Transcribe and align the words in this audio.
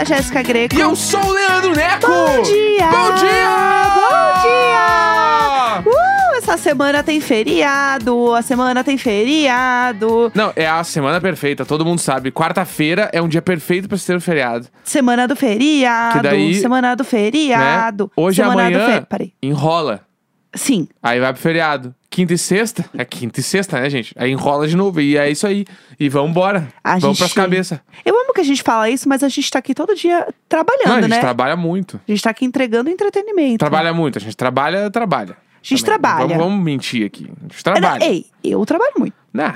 sou 0.00 0.02
a 0.02 0.04
Jéssica 0.04 0.42
Greco. 0.42 0.74
E 0.74 0.80
eu 0.80 0.96
sou 0.96 1.22
o 1.22 1.32
Leandro 1.32 1.74
Neco! 1.74 2.06
Bom 2.06 2.42
dia! 2.42 2.90
Bom 2.90 3.14
dia! 3.14 3.90
Bom 3.94 4.42
dia! 4.42 5.90
Uh, 5.90 6.36
essa 6.36 6.56
semana 6.56 7.02
tem 7.02 7.20
feriado. 7.20 8.34
A 8.34 8.42
semana 8.42 8.82
tem 8.82 8.96
feriado. 8.96 10.32
Não, 10.34 10.52
é 10.56 10.66
a 10.66 10.82
semana 10.84 11.20
perfeita, 11.20 11.66
todo 11.66 11.84
mundo 11.84 12.00
sabe. 12.00 12.32
Quarta-feira 12.32 13.10
é 13.12 13.20
um 13.20 13.28
dia 13.28 13.42
perfeito 13.42 13.88
pra 13.88 13.98
se 13.98 14.06
ter 14.06 14.16
um 14.16 14.20
feriado. 14.20 14.68
Semana 14.84 15.28
do 15.28 15.36
feriado. 15.36 16.18
Que 16.18 16.22
daí, 16.22 16.54
semana 16.54 16.94
do 16.94 17.04
feriado. 17.04 18.04
Né? 18.04 18.10
Hoje 18.16 18.42
semana 18.42 18.62
amanhã 18.62 18.78
Do 18.78 18.92
fe... 18.92 19.06
Peraí. 19.06 19.32
enrola. 19.42 20.00
Sim. 20.54 20.88
Aí 21.02 21.20
vai 21.20 21.32
pro 21.32 21.42
feriado. 21.42 21.94
Quinta 22.10 22.34
e 22.34 22.38
sexta? 22.38 22.84
É 22.98 23.04
quinta 23.04 23.38
e 23.38 23.42
sexta, 23.42 23.80
né, 23.80 23.88
gente? 23.88 24.12
Aí 24.18 24.32
enrola 24.32 24.66
de 24.66 24.76
novo. 24.76 25.00
E 25.00 25.16
é 25.16 25.30
isso 25.30 25.46
aí. 25.46 25.64
E 25.98 26.08
vamos 26.08 26.30
embora. 26.32 26.66
A 26.82 26.98
vamos 26.98 27.16
gente- 27.16 27.18
pras 27.18 27.32
cabeças. 27.32 27.78
Eu 28.04 28.18
amo 28.20 28.34
que 28.34 28.40
a 28.40 28.44
gente 28.44 28.62
fala 28.64 28.90
isso, 28.90 29.08
mas 29.08 29.22
a 29.22 29.28
gente 29.28 29.48
tá 29.48 29.60
aqui 29.60 29.72
todo 29.74 29.94
dia 29.94 30.26
trabalhando, 30.48 30.86
Não, 30.88 30.94
a 30.96 31.00
gente 31.02 31.10
né? 31.10 31.20
trabalha 31.20 31.56
muito. 31.56 32.00
A 32.08 32.10
gente 32.10 32.20
tá 32.22 32.30
aqui 32.30 32.44
entregando 32.44 32.90
entretenimento. 32.90 33.58
Trabalha 33.58 33.94
muito. 33.94 34.18
A 34.18 34.20
gente 34.20 34.36
trabalha, 34.36 34.90
trabalha. 34.90 35.32
A 35.32 35.36
gente 35.62 35.84
Também. 35.84 36.00
trabalha. 36.00 36.26
Vamos, 36.26 36.44
vamos 36.44 36.64
mentir 36.64 37.06
aqui. 37.06 37.30
A 37.38 37.42
gente 37.42 37.62
trabalha. 37.62 38.04
Ei, 38.04 38.26
eu 38.42 38.66
trabalho 38.66 38.92
muito. 38.98 39.14
Não, 39.32 39.54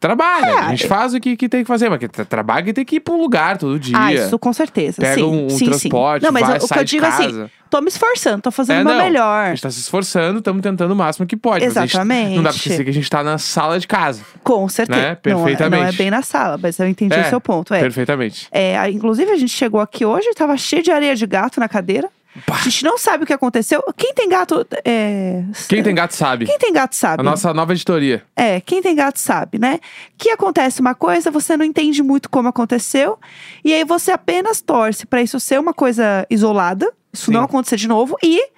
trabalha. 0.00 0.46
É, 0.46 0.58
a 0.58 0.68
gente 0.70 0.84
eu- 0.84 0.88
faz 0.88 1.14
o 1.14 1.20
que, 1.20 1.36
que 1.36 1.48
tem 1.48 1.62
que 1.62 1.68
fazer. 1.68 1.88
Mas 1.88 1.98
que 1.98 2.08
tra- 2.08 2.24
trabalha 2.24 2.62
que 2.64 2.72
tem 2.72 2.84
que 2.84 2.96
ir 2.96 3.00
pra 3.00 3.14
um 3.14 3.20
lugar 3.20 3.58
todo 3.58 3.78
dia. 3.78 3.96
Ah, 3.98 4.12
isso 4.12 4.38
com 4.38 4.52
certeza. 4.52 5.00
Pega 5.00 5.14
sim, 5.14 5.22
um- 5.22 5.46
um 5.46 5.50
sim, 5.50 5.64
transporte, 5.66 6.22
sim. 6.22 6.26
Não, 6.26 6.32
mas 6.32 6.46
vai, 6.46 6.58
o, 6.58 6.64
o 6.64 6.68
que 6.68 6.78
eu 6.78 6.84
digo 6.84 7.04
assim, 7.06 7.24
casa. 7.24 7.50
tô 7.70 7.80
me 7.80 7.88
esforçando, 7.88 8.42
tô 8.42 8.50
fazendo 8.50 8.78
É, 8.78 8.82
o 8.82 8.84
meu 8.84 8.94
não. 8.94 9.04
melhor. 9.04 9.46
A 9.46 9.48
gente 9.50 9.62
tá 9.62 9.70
se 9.70 9.80
esforçando, 9.80 10.38
estamos 10.38 10.62
tentando 10.62 10.92
o 10.92 10.96
máximo 10.96 11.26
que 11.26 11.36
pode. 11.36 11.64
a 11.64 11.68
gente- 11.68 11.78
Exatamente. 11.78 12.36
não 12.36 12.42
dá 12.42 12.50
pra 12.50 12.56
esquecer 12.58 12.84
que 12.84 12.90
a 12.90 12.94
gente 12.94 13.10
tá 13.10 13.22
na 13.22 13.38
sala 13.38 13.78
de 13.78 13.86
casa. 13.86 14.22
Com 14.42 14.68
certeza. 14.68 14.98
Né? 15.00 15.04
Não, 15.06 15.12
é- 15.12 15.14
Perfeitamente. 15.16 15.82
Não, 15.82 15.88
é 15.88 15.92
bem 15.92 16.10
na 16.10 16.22
sala, 16.22 16.58
mas 16.62 16.78
eu 16.78 16.86
entendi 16.88 17.14
É, 17.14 17.22
o 17.22 17.28
seu 17.28 17.40
ponto. 17.40 17.72
É. 17.74 17.80
Perfeitamente. 17.80 18.48
É, 18.52 18.88
inclusive, 18.90 19.30
a 19.30 19.36
gente 19.36 19.52
chegou 19.52 19.80
aqui 19.80 20.04
hoje 20.04 20.28
e 20.28 20.34
tava 20.34 20.56
cheio 20.56 20.82
de 20.82 20.90
areia 20.90 21.14
de 21.16 21.26
gato 21.26 21.58
na 21.60 21.68
cadeira. 21.68 22.08
Pá. 22.46 22.56
A 22.56 22.62
gente 22.64 22.84
não 22.84 22.96
sabe 22.96 23.24
o 23.24 23.26
que 23.26 23.32
aconteceu. 23.32 23.82
Quem 23.96 24.14
tem 24.14 24.28
gato. 24.28 24.66
É... 24.84 25.44
Quem 25.68 25.82
tem 25.82 25.94
gato 25.94 26.12
sabe. 26.14 26.46
Quem 26.46 26.58
tem 26.58 26.72
gato 26.72 26.96
sabe. 26.96 27.20
A 27.20 27.22
nossa 27.22 27.52
nova 27.52 27.72
editoria. 27.72 28.22
É, 28.34 28.60
quem 28.60 28.80
tem 28.82 28.94
gato 28.94 29.18
sabe, 29.18 29.58
né? 29.58 29.78
Que 30.16 30.30
acontece 30.30 30.80
uma 30.80 30.94
coisa, 30.94 31.30
você 31.30 31.56
não 31.56 31.64
entende 31.64 32.02
muito 32.02 32.30
como 32.30 32.48
aconteceu, 32.48 33.18
e 33.64 33.72
aí 33.74 33.84
você 33.84 34.10
apenas 34.12 34.60
torce 34.60 35.06
pra 35.06 35.20
isso 35.22 35.38
ser 35.38 35.60
uma 35.60 35.74
coisa 35.74 36.26
isolada, 36.30 36.90
isso 37.12 37.26
Sim. 37.26 37.32
não 37.32 37.44
acontecer 37.44 37.76
de 37.76 37.86
novo, 37.86 38.16
e 38.22 38.48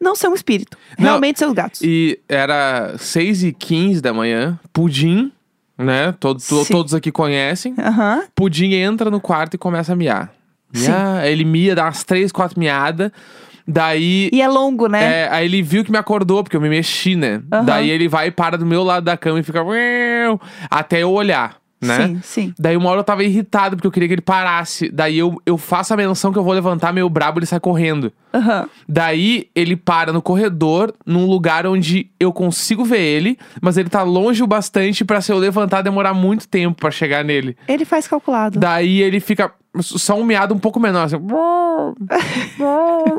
não 0.00 0.16
ser 0.16 0.28
um 0.28 0.34
espírito. 0.34 0.76
Não, 0.98 1.04
Realmente 1.04 1.38
seus 1.38 1.52
gatos. 1.52 1.80
E 1.82 2.18
era 2.28 2.96
6 2.98 3.44
e 3.44 3.52
15 3.52 4.00
da 4.00 4.12
manhã, 4.12 4.58
Pudim, 4.72 5.30
né? 5.78 6.12
Todo, 6.18 6.40
to- 6.42 6.64
todos 6.66 6.94
aqui 6.94 7.12
conhecem. 7.12 7.74
Aham. 7.78 8.24
Pudim 8.34 8.72
entra 8.74 9.10
no 9.10 9.20
quarto 9.20 9.54
e 9.54 9.58
começa 9.58 9.92
a 9.92 9.96
miar. 9.96 10.32
Miar, 10.74 11.26
ele 11.26 11.44
mia, 11.44 11.74
dá 11.74 11.84
umas 11.84 12.04
3, 12.04 12.30
4 12.32 12.58
miadas. 12.58 13.10
Daí. 13.66 14.30
E 14.32 14.42
é 14.42 14.48
longo, 14.48 14.88
né? 14.88 15.22
É, 15.22 15.28
aí 15.30 15.44
ele 15.44 15.62
viu 15.62 15.84
que 15.84 15.92
me 15.92 15.98
acordou, 15.98 16.42
porque 16.42 16.56
eu 16.56 16.60
me 16.60 16.68
mexi, 16.68 17.14
né? 17.14 17.40
Aham. 17.52 17.64
Daí 17.64 17.90
ele 17.90 18.08
vai 18.08 18.28
e 18.28 18.30
para 18.30 18.58
do 18.58 18.66
meu 18.66 18.82
lado 18.82 19.04
da 19.04 19.16
cama 19.16 19.38
e 19.38 19.42
fica. 19.42 19.64
Até 20.68 21.02
eu 21.02 21.12
olhar, 21.12 21.56
né? 21.80 22.06
Sim, 22.06 22.20
sim. 22.22 22.54
Daí 22.58 22.76
uma 22.76 22.90
hora 22.90 23.00
eu 23.00 23.04
tava 23.04 23.22
irritado 23.22 23.76
porque 23.76 23.86
eu 23.86 23.92
queria 23.92 24.08
que 24.08 24.14
ele 24.14 24.22
parasse. 24.22 24.90
Daí 24.90 25.18
eu, 25.18 25.40
eu 25.46 25.56
faço 25.56 25.94
a 25.94 25.96
menção 25.96 26.32
que 26.32 26.38
eu 26.38 26.42
vou 26.42 26.52
levantar 26.52 26.92
meio 26.92 27.08
brabo 27.08 27.38
ele 27.38 27.46
sai 27.46 27.60
correndo. 27.60 28.12
Aham. 28.34 28.68
Daí 28.88 29.48
ele 29.54 29.76
para 29.76 30.12
no 30.12 30.20
corredor, 30.20 30.92
num 31.06 31.26
lugar 31.26 31.66
onde 31.66 32.10
eu 32.18 32.32
consigo 32.32 32.84
ver 32.84 33.00
ele, 33.00 33.38
mas 33.62 33.76
ele 33.76 33.88
tá 33.88 34.02
longe 34.02 34.42
o 34.42 34.46
bastante 34.46 35.04
pra 35.04 35.20
se 35.20 35.32
eu 35.32 35.38
levantar 35.38 35.82
demorar 35.82 36.12
muito 36.12 36.48
tempo 36.48 36.80
pra 36.80 36.90
chegar 36.90 37.24
nele. 37.24 37.56
Ele 37.68 37.84
faz 37.84 38.08
calculado. 38.08 38.58
Daí 38.58 39.00
ele 39.00 39.20
fica 39.20 39.52
só 39.80 40.18
um 40.18 40.24
miado 40.24 40.54
um 40.54 40.58
pouco 40.58 40.80
menor, 40.80 41.04
assim, 41.04 41.16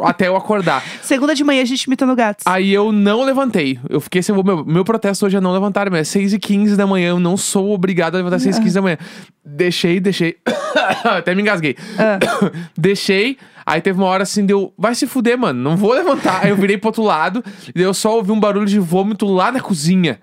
até 0.03 0.27
eu 0.27 0.35
acordar. 0.35 0.83
Segunda 1.01 1.33
de 1.33 1.43
manhã 1.43 1.61
a 1.61 1.65
gente 1.65 1.83
imitando 1.83 2.15
gatos. 2.15 2.45
Aí 2.45 2.73
eu 2.73 2.91
não 2.91 3.23
levantei. 3.23 3.79
Eu 3.89 4.01
fiquei 4.01 4.19
assim, 4.19 4.33
meu, 4.33 4.65
meu 4.65 4.83
protesto 4.83 5.25
hoje 5.25 5.37
é 5.37 5.41
não 5.41 5.53
levantar, 5.53 5.89
mas 5.89 6.01
é 6.01 6.03
6 6.03 6.33
e 6.33 6.39
15 6.39 6.75
da 6.75 6.85
manhã, 6.85 7.09
eu 7.09 7.19
não 7.19 7.37
sou 7.37 7.71
obrigado 7.71 8.15
a 8.15 8.17
levantar 8.17 8.35
às 8.35 8.43
6 8.43 8.57
e 8.57 8.61
15 8.61 8.75
da 8.75 8.81
manhã. 8.81 8.97
Deixei, 9.45 9.99
deixei. 9.99 10.37
Até 11.03 11.33
me 11.33 11.41
engasguei. 11.41 11.75
Ah. 11.97 12.19
deixei. 12.77 13.37
Aí 13.65 13.79
teve 13.79 13.97
uma 13.97 14.07
hora 14.07 14.23
assim, 14.23 14.45
deu, 14.45 14.73
vai 14.77 14.93
se 14.95 15.07
fuder, 15.07 15.37
mano, 15.37 15.61
não 15.61 15.77
vou 15.77 15.93
levantar. 15.93 16.43
Aí 16.43 16.49
eu 16.49 16.57
virei 16.57 16.77
pro 16.77 16.89
outro 16.89 17.03
lado, 17.03 17.43
e 17.73 17.81
eu 17.81 17.93
só 17.93 18.15
ouvi 18.17 18.31
um 18.31 18.39
barulho 18.39 18.65
de 18.65 18.79
vômito 18.79 19.25
lá 19.25 19.51
na 19.51 19.61
cozinha. 19.61 20.19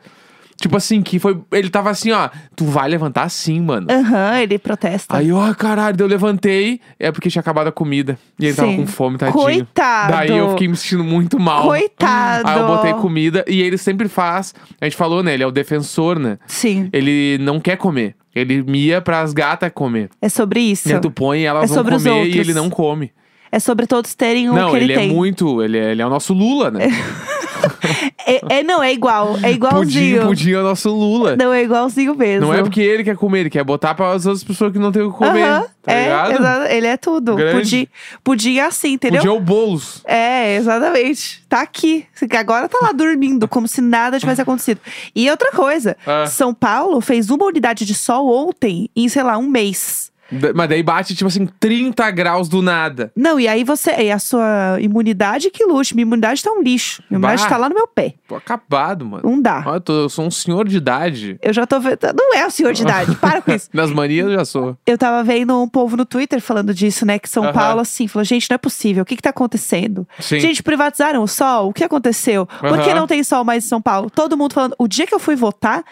Tipo 0.61 0.77
assim, 0.77 1.03
que 1.03 1.21
foi. 1.21 1.39
Ele 1.53 1.71
tava 1.71 1.89
assim, 1.89 2.11
ó, 2.11 2.29
tu 2.57 2.65
vai 2.65 2.89
levantar 2.89 3.29
sim, 3.29 3.61
mano. 3.61 3.87
Aham, 3.89 4.41
ele 4.41 4.59
protesta. 4.59 5.17
Aí, 5.17 5.31
ó, 5.31 5.55
caralho, 5.55 5.97
daí 5.97 6.05
eu 6.05 6.11
levantei, 6.11 6.81
é 6.99 7.13
porque 7.13 7.31
tinha 7.31 7.41
acabado 7.41 7.69
a 7.69 7.73
comida. 7.73 8.19
E 8.41 8.47
ele 8.47 8.55
tava 8.55 8.69
Sim. 8.69 8.79
com 8.79 8.87
fome, 8.89 9.19
tadinho. 9.19 9.41
Coitado. 9.41 10.13
Daí 10.13 10.37
eu 10.37 10.51
fiquei 10.51 10.67
me 10.67 10.77
sentindo 10.77 11.05
muito 11.05 11.39
mal. 11.39 11.63
Coitado. 11.65 12.49
Aí 12.49 12.59
eu 12.59 12.67
botei 12.67 12.93
comida 12.95 13.45
e 13.47 13.63
ele 13.63 13.79
sempre 13.79 14.09
faz. 14.09 14.53
A 14.81 14.85
gente 14.87 14.97
falou, 14.97 15.23
né? 15.23 15.35
Ele 15.35 15.45
é 15.45 15.47
o 15.47 15.53
defensor, 15.53 16.19
né? 16.19 16.39
Sim, 16.47 16.89
Ele 16.93 17.39
não 17.41 17.61
quer 17.61 17.77
comer. 17.77 18.17
Ele 18.35 18.63
mia 18.63 19.01
pras 19.01 19.33
gatas 19.33 19.71
comer. 19.73 20.11
é 20.21 20.29
sobre 20.29 20.59
isso. 20.61 20.89
E 20.89 20.93
aí 20.93 21.01
tu 21.01 21.11
põe 21.11 21.43
elas 21.45 21.65
É 21.65 21.67
vão 21.69 21.77
sobre 21.77 21.95
os 21.95 22.03
comer 22.03 22.15
e 22.17 22.19
outros. 22.21 22.37
ele 22.37 22.55
não 22.55 22.69
come. 22.69 23.13
É 23.51 23.59
sobre 23.59 23.87
todos 23.87 24.15
terem 24.15 24.51
o 24.51 24.53
não, 24.53 24.71
que 24.71 24.77
ele, 24.77 24.85
ele, 24.87 24.93
é 24.93 24.97
tem. 24.97 25.09
muito. 25.09 25.63
Ele 25.63 25.79
é, 25.79 25.93
ele 25.93 26.03
é 26.03 26.07
o 26.07 26.11
nosso 26.11 26.35
Lula, 26.35 26.71
né? 26.71 26.81
É, 28.27 28.59
é- 28.59 28.63
não, 28.63 28.83
é 28.83 28.93
igual. 28.93 29.31
É 29.39 29.41
pudim, 29.41 29.49
igualzinho. 29.55 30.23
pudim 30.27 30.53
é 30.53 30.59
o 30.59 30.63
nosso 30.63 30.91
Lula. 30.91 31.37
Não, 31.37 31.53
é 31.53 31.63
igualzinho 31.63 32.15
mesmo. 32.15 32.47
Não 32.47 32.55
é 32.55 32.63
porque 32.63 32.81
ele 32.81 33.05
quer 33.05 33.17
comer, 33.17 33.41
ele 33.41 33.51
quer 33.51 33.65
botar 33.65 33.95
para 33.95 34.11
as 34.13 34.27
outras 34.27 34.45
pessoas 34.45 34.73
que 34.73 34.79
não 34.79 34.93
têm 34.93 35.03
o 35.03 35.11
que 35.13 35.19
comer. 35.19 35.43
Aham, 35.45 35.67
Tá 35.83 35.93
é, 35.95 36.03
ligado? 36.05 36.33
exa- 36.33 36.73
ele 36.75 36.87
é 36.87 36.97
tudo. 36.97 37.35
Grande. 37.37 37.57
Pudim, 37.59 37.89
pudim 38.23 38.57
é 38.59 38.65
assim, 38.67 38.93
entendeu? 38.93 39.21
Pudim 39.23 39.35
é 39.35 39.37
o 39.37 39.41
Boulos. 39.41 40.03
É, 40.05 40.57
exatamente. 40.57 41.43
Tá 41.49 41.63
aqui. 41.63 42.05
Agora 42.39 42.69
tá 42.69 42.79
lá 42.83 42.93
dormindo, 42.93 43.49
como 43.49 43.67
se 43.67 43.81
nada 43.81 44.19
tivesse 44.21 44.43
acontecido. 44.43 44.81
E 45.15 45.31
outra 45.31 45.51
coisa, 45.53 45.97
Ah. 46.07 46.27
São 46.27 46.53
Paulo 46.53 47.01
fez 47.01 47.31
uma 47.31 47.47
unidade 47.47 47.87
de 47.87 47.95
sol 47.95 48.29
ontem 48.49 48.91
em, 48.95 49.09
sei 49.09 49.23
lá, 49.23 49.39
um 49.39 49.49
mês. 49.49 50.11
Da- 50.31 50.53
Mas 50.55 50.69
daí 50.69 50.83
bate, 50.83 51.15
tipo 51.15 51.27
assim, 51.29 51.47
30 51.59 52.11
graus 52.11 52.49
do 52.49 52.61
nada. 52.61 53.11
Não, 53.17 53.41
e 53.41 53.49
aí 53.49 53.65
você. 53.65 53.91
E 53.93 54.11
a 54.13 54.19
sua 54.19 54.77
imunidade 54.81 55.51
que 55.51 55.65
lute. 55.65 55.95
Minha 55.95 56.03
imunidade 56.03 56.43
tá 56.43 56.51
um 56.53 56.63
lixo. 56.63 57.03
Minha 57.09 57.19
imunidade 57.19 57.43
Bah. 57.43 57.49
tá 57.49 57.57
lá 57.57 57.69
no 57.69 57.75
meu 57.75 57.87
pé. 57.87 58.15
Tô 58.29 58.35
acabado, 58.37 59.05
mano. 59.07 59.23
Não 59.25 59.41
dá. 59.41 59.63
Olha, 59.67 59.77
eu, 59.77 59.81
tô- 59.81 59.93
eu 60.03 60.09
sou 60.09 60.27
um 60.27 60.31
senhor 60.31 60.69
de 60.69 60.77
idade. 60.77 61.39
Eu 61.43 61.53
já 61.53 61.67
tô 61.67 61.81
vendo. 61.81 61.99
Não 62.15 62.35
é 62.35 62.47
o 62.47 62.51
senhor 62.51 62.73
de 62.73 62.83
idade. 62.83 63.15
Para 63.21 63.41
com 63.41 63.53
isso. 63.53 63.69
Nas 63.73 63.91
manias 63.91 64.27
eu 64.27 64.35
já 64.35 64.45
sou. 64.45 64.77
Eu 64.87 64.99
tava 64.99 65.23
vendo 65.25 65.61
um 65.63 65.69
povo 65.69 65.97
no 65.97 66.05
Twitter 66.05 66.41
falando 66.41 66.75
disso, 66.75 67.07
né? 67.07 67.19
Que 67.19 67.29
São 67.29 67.45
Aham. 67.45 67.53
Paulo, 67.53 67.81
assim, 67.81 68.07
falou: 68.07 68.25
gente, 68.25 68.49
não 68.51 68.55
é 68.57 68.59
possível. 68.59 69.03
O 69.03 69.07
que 69.07 69.17
que 69.17 69.23
tá 69.23 69.31
acontecendo? 69.31 70.07
Sim. 70.21 70.41
Gente, 70.41 70.63
privatizaram 70.63 71.23
o 71.23 71.29
sol? 71.29 71.69
O 71.69 71.73
que 71.73 71.85
aconteceu? 71.85 72.47
Por 72.47 72.79
que 72.83 72.91
Aham. 72.91 72.95
não 73.01 73.07
tem 73.07 73.23
sol 73.23 73.45
mais 73.45 73.65
em 73.65 73.69
São 73.69 73.81
Paulo? 73.81 74.11
Todo 74.11 74.37
mundo 74.37 74.53
falando. 74.53 74.75
O 74.79 74.87
dia 74.87 75.07
que 75.07 75.15
eu 75.15 75.19
fui 75.19 75.37
votar. 75.37 75.83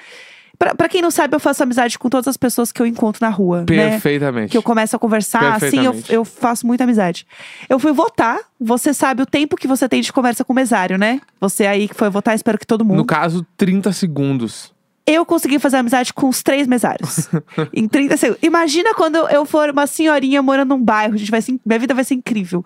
Pra, 0.59 0.75
pra 0.75 0.89
quem 0.89 1.03
não 1.03 1.11
sabe, 1.11 1.35
eu 1.35 1.41
faço 1.41 1.63
amizade 1.63 1.99
com 1.99 2.09
todas 2.09 2.29
as 2.29 2.37
pessoas 2.37 2.73
que 2.73 2.81
eu 2.81 2.87
encontro 2.87 3.25
na 3.25 3.31
rua, 3.31 3.61
né? 3.61 3.91
Perfeitamente. 3.91 4.51
Que 4.51 4.57
eu 4.57 4.63
começo 4.63 4.97
a 4.97 4.99
conversar, 4.99 5.55
assim, 5.55 5.85
eu, 5.85 5.95
eu 6.09 6.25
faço 6.25 6.67
muita 6.67 6.85
amizade. 6.85 7.27
Eu 7.69 7.79
fui 7.79 7.93
votar, 7.93 8.39
você 8.61 8.95
sabe 8.95 9.23
o 9.23 9.27
tempo 9.27 9.57
que 9.57 9.67
você 9.67 9.89
tem 9.89 10.01
de 10.01 10.13
conversa 10.13 10.45
com 10.45 10.53
o 10.53 10.57
mesário, 10.57 10.97
né? 10.97 11.21
Você 11.41 11.67
aí 11.67 11.89
que 11.89 11.95
foi 11.95 12.09
votar, 12.09 12.35
espero 12.35 12.59
que 12.59 12.67
todo 12.67 12.85
mundo. 12.85 12.99
No 12.99 13.05
caso, 13.05 13.47
30 13.57 13.93
segundos. 13.93 14.75
Eu 15.07 15.25
consegui 15.25 15.61
fazer 15.61 15.77
amizade 15.77 16.13
com 16.13 16.29
os 16.29 16.43
três 16.43 16.67
mesários. 16.67 17.29
em 17.73 17.87
30 17.87 18.17
segundos. 18.17 18.43
Imagina 18.43 18.93
quando 18.95 19.17
eu 19.29 19.45
for 19.45 19.71
uma 19.71 19.87
senhorinha 19.87 20.43
morando 20.43 20.71
num 20.71 20.83
bairro, 20.83 21.17
gente, 21.17 21.31
vai 21.31 21.41
ser, 21.41 21.59
minha 21.65 21.79
vida 21.79 21.95
vai 21.95 22.03
ser 22.03 22.15
incrível. 22.15 22.65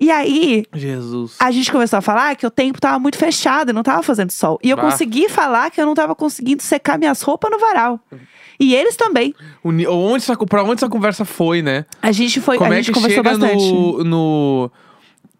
E 0.00 0.10
aí, 0.10 0.64
Jesus. 0.74 1.36
a 1.38 1.50
gente 1.50 1.70
começou 1.70 1.98
a 1.98 2.02
falar 2.02 2.34
que 2.36 2.46
o 2.46 2.50
tempo 2.50 2.80
tava 2.80 2.98
muito 2.98 3.16
fechado, 3.16 3.72
não 3.72 3.82
tava 3.82 4.02
fazendo 4.02 4.30
sol. 4.32 4.58
E 4.62 4.68
eu 4.70 4.76
Bah. 4.76 4.82
consegui 4.90 5.28
falar 5.28 5.70
que 5.70 5.80
eu 5.80 5.86
não 5.86 5.94
tava 5.94 6.14
conseguindo 6.14 6.62
secar 6.62 6.98
minhas 6.98 7.22
roupas 7.22 7.50
no 7.50 7.58
varal. 7.58 8.00
E 8.58 8.74
eles 8.74 8.96
também. 8.96 9.34
O 9.62 9.70
onde 9.70 10.16
essa, 10.24 10.36
pra 10.36 10.62
onde 10.62 10.74
essa 10.74 10.88
conversa 10.88 11.24
foi, 11.24 11.62
né? 11.62 11.84
A 12.02 12.12
gente 12.12 12.40
foi, 12.40 12.56
Como 12.58 12.70
a 12.72 12.74
é 12.74 12.76
gente 12.82 12.86
que 12.92 13.00
conversou 13.00 13.24
chega 13.24 13.38
bastante. 13.38 13.72
no, 13.72 14.04
no. 14.04 14.70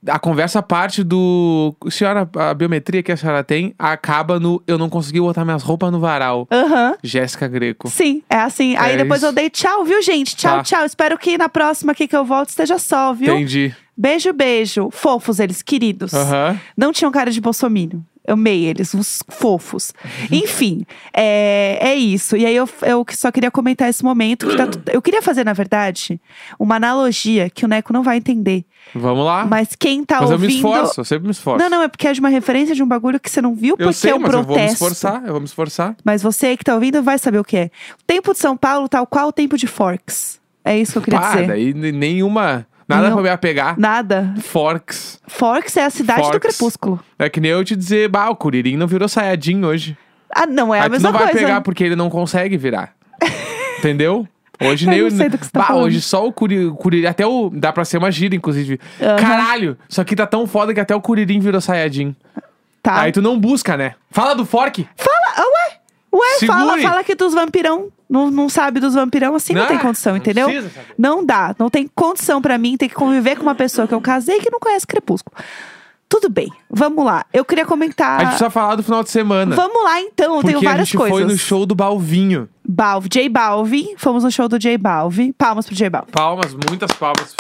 A 0.07 0.19
conversa 0.19 0.63
parte 0.63 1.03
do. 1.03 1.75
Senhora, 1.91 2.29
a 2.37 2.53
biometria 2.53 3.03
que 3.03 3.11
a 3.11 3.17
senhora 3.17 3.43
tem 3.43 3.75
acaba 3.79 4.39
no. 4.39 4.63
Eu 4.67 4.77
não 4.77 4.91
consegui 4.91 5.19
botar 5.21 5.45
minhas 5.45 5.63
roupas 5.63 5.91
no 5.91 5.99
varal. 5.99 6.47
Aham. 6.51 6.95
Jéssica 7.03 7.49
Greco. 7.49 7.89
Sim, 7.89 8.23
é 8.29 8.37
assim. 8.37 8.77
Aí 8.77 8.95
É 8.95 8.97
depois 8.99 9.21
isso. 9.21 9.27
eu 9.29 9.33
dei 9.33 9.49
tchau, 9.49 9.85
viu, 9.85 10.03
gente? 10.03 10.37
Tchau, 10.37 10.59
Tá. 10.59 10.63
tchau. 10.63 10.85
Espero 10.85 11.17
que 11.17 11.39
na 11.39 11.49
próxima 11.49 11.93
aqui 11.93 12.07
que 12.07 12.15
eu 12.17 12.25
volto 12.25 12.51
esteja 12.51 12.79
sol, 12.79 13.15
viu? 13.15 13.35
Entendi. 13.35 13.75
Beijo, 13.97 14.33
beijo. 14.33 14.89
Fofos 14.91 15.39
eles, 15.39 15.63
queridos. 15.63 16.13
Não 16.77 16.93
tinham 16.93 17.11
cara 17.13 17.31
de 17.31 17.41
bolsominion. 17.41 18.01
Eu 18.27 18.35
amei 18.35 18.65
eles, 18.65 18.95
uns 18.95 19.23
fofos. 19.29 19.93
Uhum. 20.03 20.39
Enfim, 20.39 20.87
é, 21.13 21.77
é 21.79 21.95
isso. 21.95 22.35
E 22.39 22.47
aí 22.47 22.57
eu, 22.57 22.67
eu 22.81 23.05
só 23.11 23.31
queria 23.31 23.51
comentar 23.51 23.87
esse 23.91 24.03
momento. 24.03 24.49
Que 24.49 24.57
tá 24.57 24.67
eu 24.95 25.03
queria 25.03 25.21
fazer, 25.21 25.45
na 25.45 25.53
verdade, 25.53 26.19
uma 26.59 26.77
analogia 26.77 27.51
que 27.51 27.67
o 27.67 27.69
Neco 27.69 27.93
não 27.93 28.03
vai 28.03 28.17
entender. 28.17 28.65
Vamos 28.95 29.27
lá. 29.27 29.45
Mas 29.45 29.77
quem 29.79 30.03
tá 30.03 30.23
Mas 30.23 30.31
eu 30.31 30.39
me 30.39 30.47
ouvindo. 30.47 30.57
esforço, 30.57 31.01
eu 31.01 31.05
sempre 31.05 31.27
me 31.27 31.33
esforço. 31.33 31.63
Não, 31.63 31.69
não, 31.69 31.83
é 31.83 31.89
porque 31.89 32.09
é 32.09 32.15
de 32.15 32.21
uma 32.21 32.31
referência 32.31 32.75
de 32.75 32.83
um 32.83 32.89
bagulho 32.89 33.21
que 33.21 33.31
você 33.31 33.43
não 33.43 33.55
viu, 33.55 33.77
porque 33.77 33.91
eu 33.91 33.93
sei, 33.93 34.13
é 34.13 34.15
um 34.15 34.21
mas 34.21 34.31
protesto. 34.31 34.51
eu 34.51 34.57
vou 34.57 34.65
me 34.65 34.73
esforçar, 34.73 35.23
eu 35.27 35.31
vou 35.33 35.41
me 35.41 35.47
esforçar. 35.47 35.97
Mas 36.03 36.23
você 36.23 36.57
que 36.57 36.65
tá 36.65 36.75
ouvindo 36.75 37.03
vai 37.03 37.19
saber 37.19 37.39
o 37.41 37.45
que 37.45 37.59
é. 37.59 37.71
O 38.01 38.05
tempo 38.07 38.33
de 38.33 38.39
São 38.39 38.57
Paulo, 38.57 38.89
tal 38.89 39.07
qual 39.07 39.29
o 39.29 39.33
tempo 39.33 39.59
de 39.59 39.67
Forks. 39.67 40.41
É 40.65 40.79
isso 40.79 40.93
que 40.93 40.99
eu 40.99 41.03
queria 41.03 41.21
Pá, 41.21 41.33
dizer. 41.33 41.47
daí 41.47 41.75
nenhuma. 41.75 42.67
Nada 42.89 43.09
Não. 43.09 43.15
pra 43.15 43.23
me 43.23 43.29
apegar. 43.31 43.79
Nada. 43.79 44.35
Forks. 44.43 45.21
Forks 45.27 45.77
é 45.77 45.85
a 45.85 45.91
cidade 45.91 46.21
do 46.23 46.27
Forks. 46.33 46.57
crepúsculo. 46.57 47.01
É 47.19 47.29
que 47.29 47.41
nem 47.41 47.51
eu 47.51 47.65
te 47.65 47.75
dizer, 47.75 48.09
bah, 48.09 48.29
o 48.29 48.37
Curirim 48.37 48.77
não 48.77 48.87
virou 48.87 49.09
Sayajin 49.09 49.65
hoje. 49.65 49.97
Ah, 50.35 50.47
não 50.47 50.75
é 50.75 50.81
a 50.81 50.85
Aí 50.85 50.89
mesma 50.91 51.11
não 51.11 51.19
vai 51.19 51.31
coisa. 51.31 51.47
pegar 51.47 51.61
porque 51.61 51.83
ele 51.85 51.97
não 51.97 52.11
consegue 52.11 52.57
virar. 52.57 52.93
Entendeu? 53.79 54.27
Hoje 54.61 54.87
Eu 54.87 54.91
nem 54.91 55.03
não 55.03 55.11
sei 55.11 55.29
do 55.29 55.37
que 55.39 55.45
você 55.47 55.51
tá 55.53 55.61
bah, 55.61 55.67
falando. 55.67 55.85
hoje 55.85 56.01
só 56.01 56.27
o 56.27 56.33
Curirim. 56.33 57.07
Até 57.07 57.27
o. 57.27 57.51
Dá 57.53 57.73
pra 57.73 57.85
ser 57.85 57.99
uma 57.99 58.11
gira, 58.11 58.35
inclusive. 58.37 58.79
Aham. 59.01 59.17
Caralho! 59.17 59.79
Isso 59.89 60.01
aqui 60.01 60.15
tá 60.15 60.27
tão 60.27 60.47
foda 60.47 60.73
que 60.73 60.81
até 60.81 60.95
o 60.95 61.01
Curirim 61.01 61.41
virou 61.41 61.61
Sayajin. 61.61 62.15
Tá. 62.83 63.01
Aí 63.01 63.13
tu 63.13 63.21
não 63.23 63.39
busca, 63.39 63.77
né? 63.77 63.95
Fala 64.11 64.35
do 64.35 64.45
Fork! 64.45 64.87
Fala, 64.97 65.17
ah, 65.37 65.43
ué. 65.43 65.77
Ué, 66.15 66.47
fala, 66.47 66.65
Segure. 66.75 66.83
fala 66.83 67.05
que 67.05 67.15
dos 67.15 67.35
vampirão. 67.35 67.89
Não, 68.09 68.31
não 68.31 68.49
sabe 68.49 68.79
dos 68.79 68.95
vampirão, 68.95 69.35
assim 69.35 69.53
não, 69.53 69.63
Não, 69.63 69.69
tem 69.69 69.79
condição, 69.79 70.13
não 70.13 70.19
entendeu? 70.19 70.47
saber. 70.47 70.71
Não 70.97 71.25
dá. 71.25 71.55
Não 71.59 71.69
tem 71.69 71.89
condição 71.95 72.41
pra 72.41 72.57
mim 72.57 72.77
ter 72.77 72.89
que 72.89 72.95
conviver 72.95 73.37
com 73.37 73.43
uma 73.43 73.55
pessoa 73.55 73.89
que 73.89 73.95
eu 73.95 74.01
casei 74.01 74.39
que 74.41 74.51
não 74.51 74.61
conhece 74.61 74.87
Crepúsculo. 74.87 75.35
Tudo 76.09 76.29
bem, 76.29 76.53
vamos 76.71 77.05
lá. 77.05 77.25
Eu 77.33 77.45
queria 77.45 77.65
comentar. 77.67 78.17
A 78.17 78.19
gente 78.21 78.29
precisa 78.29 78.51
falar 78.51 78.77
do 78.77 78.85
final 78.85 79.03
de 79.03 79.11
semana. 79.11 79.57
Vamos 79.57 79.83
lá 79.83 80.01
então, 80.01 80.37
eu 80.37 80.43
tenho 80.45 80.59
a 80.59 80.63
várias 80.63 80.87
gente 80.87 80.97
coisas. 80.99 81.19
foi 81.19 81.25
no 81.27 81.37
show 81.37 81.67
do 81.67 81.75
Balvinho. 81.75 82.49
Balve, 82.65 83.09
J 83.09 83.29
Balvin. 83.29 83.95
Fomos 83.97 84.23
no 84.23 84.31
show 84.31 84.47
do 84.47 84.59
J 84.59 84.79
Balvin. 84.79 85.33
Palmas 85.33 85.67
pro 85.67 85.75
J 85.75 85.91
Balvin. 85.91 86.13
Palmas, 86.13 86.55
muitas 86.71 86.93
palmas. 86.93 87.35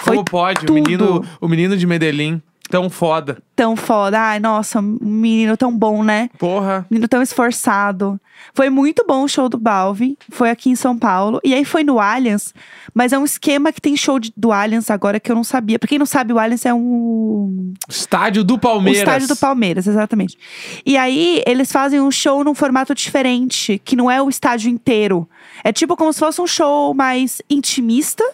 Foi 0.00 0.14
Como 0.16 0.24
pode? 0.24 0.60
tudo. 0.60 0.70
O 0.70 0.74
menino, 0.74 1.24
o 1.40 1.48
menino 1.48 1.76
de 1.76 1.86
Medellín, 1.86 2.40
tão 2.72 2.88
foda. 2.88 3.36
Tão 3.54 3.76
foda. 3.76 4.18
Ai, 4.18 4.40
nossa, 4.40 4.80
um 4.80 4.96
menino 5.02 5.58
tão 5.58 5.70
bom, 5.76 6.02
né? 6.02 6.30
Porra. 6.38 6.86
Menino 6.90 7.06
tão 7.06 7.20
esforçado. 7.20 8.18
Foi 8.54 8.70
muito 8.70 9.04
bom 9.06 9.22
o 9.24 9.28
show 9.28 9.46
do 9.46 9.58
Balvin. 9.58 10.16
Foi 10.30 10.48
aqui 10.48 10.70
em 10.70 10.74
São 10.74 10.98
Paulo. 10.98 11.38
E 11.44 11.52
aí 11.52 11.64
foi 11.66 11.84
no 11.84 12.00
Allianz. 12.00 12.54
Mas 12.94 13.12
é 13.12 13.18
um 13.18 13.26
esquema 13.26 13.70
que 13.72 13.80
tem 13.80 13.94
show 13.94 14.18
de- 14.18 14.32
do 14.34 14.50
Allianz 14.52 14.90
agora 14.90 15.20
que 15.20 15.30
eu 15.30 15.36
não 15.36 15.44
sabia. 15.44 15.78
Pra 15.78 15.86
quem 15.86 15.98
não 15.98 16.06
sabe, 16.06 16.32
o 16.32 16.38
Allianz 16.38 16.64
é 16.64 16.72
um. 16.72 17.74
Estádio 17.88 18.42
do 18.42 18.54
O 18.54 18.58
Palmeiras. 18.58 19.00
estádio 19.02 19.28
do 19.28 19.36
Palmeiras, 19.36 19.86
exatamente. 19.86 20.38
E 20.86 20.96
aí, 20.96 21.42
eles 21.46 21.70
fazem 21.70 22.00
um 22.00 22.10
show 22.10 22.42
num 22.42 22.54
formato 22.54 22.94
diferente, 22.94 23.80
que 23.84 23.94
não 23.94 24.10
é 24.10 24.20
o 24.22 24.30
estádio 24.30 24.70
inteiro. 24.70 25.28
É 25.62 25.72
tipo 25.72 25.94
como 25.94 26.10
se 26.12 26.18
fosse 26.20 26.40
um 26.40 26.46
show 26.46 26.94
mais 26.94 27.42
intimista, 27.50 28.24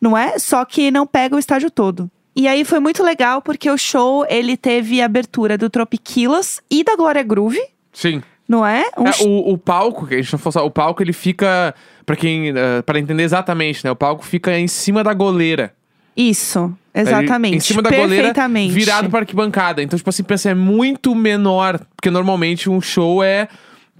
não 0.00 0.18
é? 0.18 0.36
Só 0.38 0.64
que 0.64 0.90
não 0.90 1.06
pega 1.06 1.36
o 1.36 1.38
estádio 1.38 1.70
todo. 1.70 2.10
E 2.36 2.48
aí 2.48 2.64
foi 2.64 2.80
muito 2.80 3.02
legal 3.02 3.40
porque 3.40 3.70
o 3.70 3.76
show 3.78 4.26
ele 4.28 4.56
teve 4.56 5.00
abertura 5.00 5.56
do 5.56 5.70
Tropiquilas 5.70 6.60
e 6.70 6.82
da 6.82 6.96
Glória 6.96 7.22
Groove, 7.22 7.60
Sim. 7.92 8.22
não 8.48 8.66
é? 8.66 8.84
Um 8.98 9.06
É, 9.06 9.12
o, 9.22 9.52
o 9.52 9.58
palco, 9.58 10.06
que 10.06 10.14
a 10.14 10.16
gente 10.20 10.32
não 10.32 10.38
falou, 10.38 10.52
só, 10.52 10.66
o 10.66 10.70
palco 10.70 11.02
ele 11.02 11.12
fica, 11.12 11.74
pra 12.04 12.16
quem, 12.16 12.48
eh, 12.50 12.82
para 12.82 12.98
entender 12.98 13.22
exatamente, 13.22 13.84
né? 13.84 13.90
O 13.90 13.96
palco 13.96 14.24
fica 14.24 14.58
em 14.58 14.66
cima 14.66 15.04
da 15.04 15.14
goleira. 15.14 15.72
Isso, 16.16 16.72
Ele- 16.94 17.08
exatamente. 17.08 17.56
em 17.56 17.60
cima 17.60 17.82
da 17.82 17.90
goleira, 17.90 18.32
virado 18.70 19.10
pra 19.10 19.20
arquibancada. 19.20 19.82
Então, 19.82 19.96
tipo 19.96 20.10
assim, 20.10 20.22
pensa, 20.22 20.50
é 20.50 20.54
muito 20.54 21.14
menor. 21.14 21.80
Porque 21.96 22.10
normalmente 22.10 22.68
um 22.70 22.80
show 22.80 23.22
é. 23.22 23.48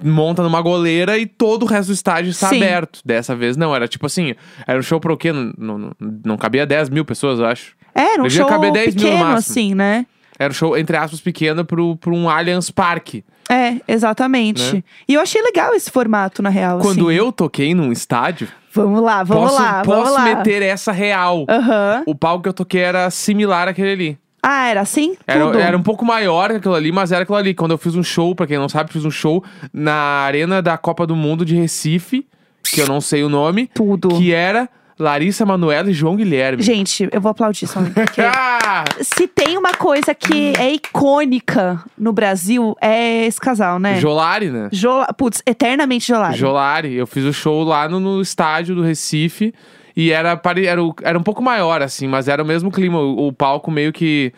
Monta 0.03 0.43
numa 0.43 0.61
goleira 0.61 1.17
e 1.19 1.25
todo 1.25 1.63
o 1.63 1.67
resto 1.67 1.91
do 1.91 1.93
estádio 1.95 2.31
está 2.31 2.49
Sim. 2.49 2.57
aberto. 2.57 2.99
Dessa 3.05 3.35
vez 3.37 3.57
não, 3.57 3.73
era 3.75 3.87
tipo 3.87 4.05
assim, 4.07 4.35
era 4.67 4.77
um 4.77 4.83
show 4.83 4.99
pra 4.99 5.13
o 5.13 5.17
quê? 5.17 5.33
Não, 5.33 5.53
não, 5.57 5.79
não- 5.79 5.95
não 6.25 6.37
cabia 6.37 6.67
10 6.67 6.89
mil 6.89 7.05
pessoas, 7.05 7.39
eu 7.39 7.47
acho. 7.47 7.77
Era 7.95 8.21
um 8.23 8.27
Devia 8.27 8.43
show 8.43 8.49
caber 8.49 8.73
10 8.73 8.95
mil 8.95 9.05
no 9.05 9.11
pequeno, 9.11 9.25
máximo. 9.31 9.53
assim, 9.53 9.75
né? 9.75 10.07
Era 10.39 10.51
um 10.51 10.55
show, 10.55 10.77
entre 10.77 10.97
aspas, 10.97 11.21
pequeno 11.21 11.65
pro, 11.65 11.97
pro 11.97 12.15
um 12.15 12.29
Allianz 12.29 12.71
Parque. 12.71 13.25
É, 13.49 13.77
exatamente. 13.87 14.77
Né? 14.77 14.85
E 15.07 15.15
eu 15.15 15.21
achei 15.21 15.41
legal 15.43 15.75
esse 15.75 15.91
formato, 15.91 16.43
na 16.43 16.49
real. 16.49 16.81
Quando 16.81 17.09
assim. 17.09 17.17
eu 17.19 17.31
toquei 17.31 17.75
num 17.75 17.93
estádio, 17.93 18.49
Vamos 18.73 19.01
lá, 19.03 19.23
vamos 19.23 19.53
posso, 19.53 19.63
lá, 19.63 19.83
posso 19.85 20.01
vamos 20.03 20.13
lá. 20.13 20.25
meter 20.25 20.61
essa 20.61 20.91
real. 20.91 21.45
Aham. 21.49 22.03
O 22.07 22.15
palco 22.15 22.43
que 22.43 22.49
eu 22.49 22.53
toquei 22.53 22.81
era 22.81 23.09
similar 23.09 23.69
àquele 23.69 23.93
ali. 23.93 24.19
Ah, 24.43 24.67
era 24.67 24.81
assim? 24.81 25.17
Era, 25.27 25.47
Tudo. 25.47 25.59
era 25.59 25.77
um 25.79 25.83
pouco 25.83 26.05
maior 26.05 26.51
que 26.51 26.57
aquilo 26.57 26.75
ali, 26.75 26.91
mas 26.91 27.13
era 27.13 27.23
aquilo 27.23 27.39
ali. 27.39 27.55
Quando 27.55 27.71
eu 27.71 27.79
fiz 27.79 27.95
um 27.95 28.03
show, 28.03 28.35
pra 28.35 28.47
quem 28.49 28.59
não 28.59 28.69
sabe, 28.69 28.93
fiz 28.93 29.05
um 29.05 29.11
show 29.11 29.45
na 29.73 29.95
Arena 29.95 30.61
da 30.61 30.77
Copa 30.77 31.07
do 31.07 31.15
Mundo 31.15 31.45
de 31.45 31.55
Recife, 31.55 32.27
que 32.65 32.81
eu 32.81 32.89
não 32.89 33.01
sei 33.01 33.23
o 33.23 33.29
nome, 33.29 33.71
Tudo. 33.73 34.09
que 34.09 34.33
era 34.33 34.69
Larissa 34.99 35.45
Manoela 35.45 35.91
e 35.91 35.93
João 35.93 36.17
Guilherme. 36.17 36.63
Gente, 36.63 37.09
eu 37.11 37.21
vou 37.21 37.31
aplaudir 37.31 37.67
só. 37.67 37.81
porque 37.95 38.21
Ah! 38.21 38.85
Se 39.01 39.27
tem 39.27 39.59
uma 39.59 39.75
coisa 39.75 40.15
que 40.15 40.53
é 40.59 40.73
icônica 40.73 41.83
no 41.99 42.13
Brasil, 42.13 42.77
é 42.81 43.27
esse 43.27 43.41
casal, 43.41 43.79
né? 43.79 43.99
Jolari, 44.01 44.51
né? 44.51 44.69
Jola... 44.73 45.07
Putz, 45.17 45.43
eternamente 45.47 46.07
Jolari. 46.09 46.37
Jolari. 46.39 46.95
Eu 46.95 47.07
fiz 47.07 47.25
o 47.25 47.33
show 47.33 47.63
lá 47.65 47.89
no, 47.89 47.99
no 48.01 48.21
estádio 48.21 48.75
do 48.75 48.83
Recife. 48.83 49.53
E 49.97 50.11
era, 50.11 50.41
era, 50.67 50.83
o- 50.83 50.95
era 51.03 51.19
um 51.19 51.23
pouco 51.23 51.41
maior, 51.43 51.81
assim, 51.83 52.09
mas 52.09 52.27
era 52.27 52.43
o 52.43 52.47
mesmo 52.47 52.71
clima. 52.71 52.99
O, 52.99 53.29
o 53.29 53.33
palco 53.33 53.71
meio 53.71 53.93
que. 53.93 54.33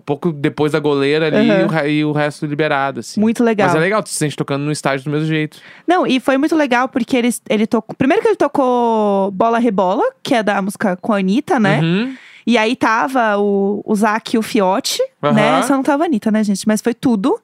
Pouco 0.00 0.32
depois 0.32 0.72
da 0.72 0.78
goleira 0.80 1.26
ali 1.26 1.50
Aham. 1.50 1.60
e, 1.60 1.64
o, 1.64 1.88
e 1.88 2.04
o 2.04 2.12
resto 2.12 2.46
liberado, 2.46 3.00
assim. 3.00 3.20
Muito 3.20 3.42
legal. 3.44 3.68
Mas 3.68 3.76
é 3.76 3.80
legal, 3.80 4.02
tu 4.02 4.08
se 4.08 4.16
sente 4.16 4.36
tocando 4.36 4.62
no 4.62 4.72
estádio 4.72 5.04
do 5.04 5.10
mesmo 5.10 5.26
jeito. 5.26 5.58
Não, 5.86 6.06
e 6.06 6.20
foi 6.20 6.38
muito 6.38 6.56
legal 6.56 6.88
porque 6.88 7.16
ele, 7.16 7.30
ele 7.48 7.66
tocou. 7.66 7.94
Primeiro 7.96 8.22
que 8.22 8.28
ele 8.28 8.36
tocou 8.36 9.30
Bola 9.30 9.58
Rebola, 9.58 10.04
que 10.22 10.34
é 10.34 10.42
da 10.42 10.60
música 10.62 10.96
com 10.96 11.12
a 11.12 11.18
Anitta, 11.18 11.58
né? 11.60 11.80
Uhum. 11.80 12.14
E 12.46 12.58
aí 12.58 12.74
tava 12.74 13.38
o, 13.38 13.82
o 13.84 13.94
Zac 13.94 14.34
e 14.34 14.38
o 14.38 14.42
Fiote, 14.42 15.00
Aham. 15.22 15.32
né? 15.32 15.62
Só 15.62 15.74
não 15.74 15.82
tava 15.82 16.04
a 16.04 16.06
Anitta, 16.06 16.30
né, 16.30 16.42
gente? 16.42 16.66
Mas 16.66 16.80
foi 16.80 16.94
tudo. 16.94 17.38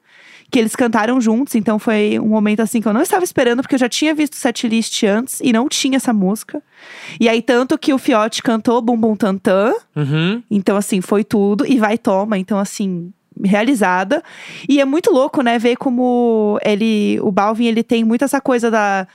Que 0.51 0.57
eles 0.59 0.75
cantaram 0.75 1.21
juntos, 1.21 1.53
então 1.55 1.77
foi 1.77 2.17
um 2.19 2.27
momento 2.29 2.61
assim 2.61 2.81
que 2.81 2.87
eu 2.87 2.93
não 2.93 3.01
estava 3.01 3.23
esperando, 3.23 3.61
porque 3.61 3.75
eu 3.75 3.79
já 3.79 3.87
tinha 3.89 4.15
visto 4.15 4.33
o 4.33 4.37
setlist 4.37 5.03
antes 5.03 5.39
e 5.43 5.53
não 5.53 5.69
tinha 5.69 5.97
essa 5.97 6.11
música. 6.11 6.61
E 7.19 7.29
aí, 7.29 7.41
tanto 7.41 7.77
que 7.77 7.93
o 7.93 7.97
Fiote 7.99 8.41
cantou 8.41 8.81
Bum 8.81 8.97
Bum 8.97 9.15
Tantan, 9.15 9.73
Uhum. 9.95 10.41
então 10.49 10.75
assim, 10.75 11.01
foi 11.01 11.23
tudo. 11.23 11.65
E 11.67 11.77
vai, 11.77 11.97
toma, 11.99 12.37
então 12.37 12.57
assim, 12.57 13.11
realizada. 13.43 14.23
E 14.67 14.79
é 14.81 14.85
muito 14.85 15.11
louco, 15.11 15.41
né, 15.43 15.59
ver 15.59 15.75
como 15.77 16.59
ele, 16.65 17.19
o 17.21 17.31
Balvin, 17.31 17.65
ele 17.67 17.83
tem 17.83 18.03
muito 18.03 18.23
essa 18.25 18.41
coisa 18.41 18.71
da. 18.71 19.07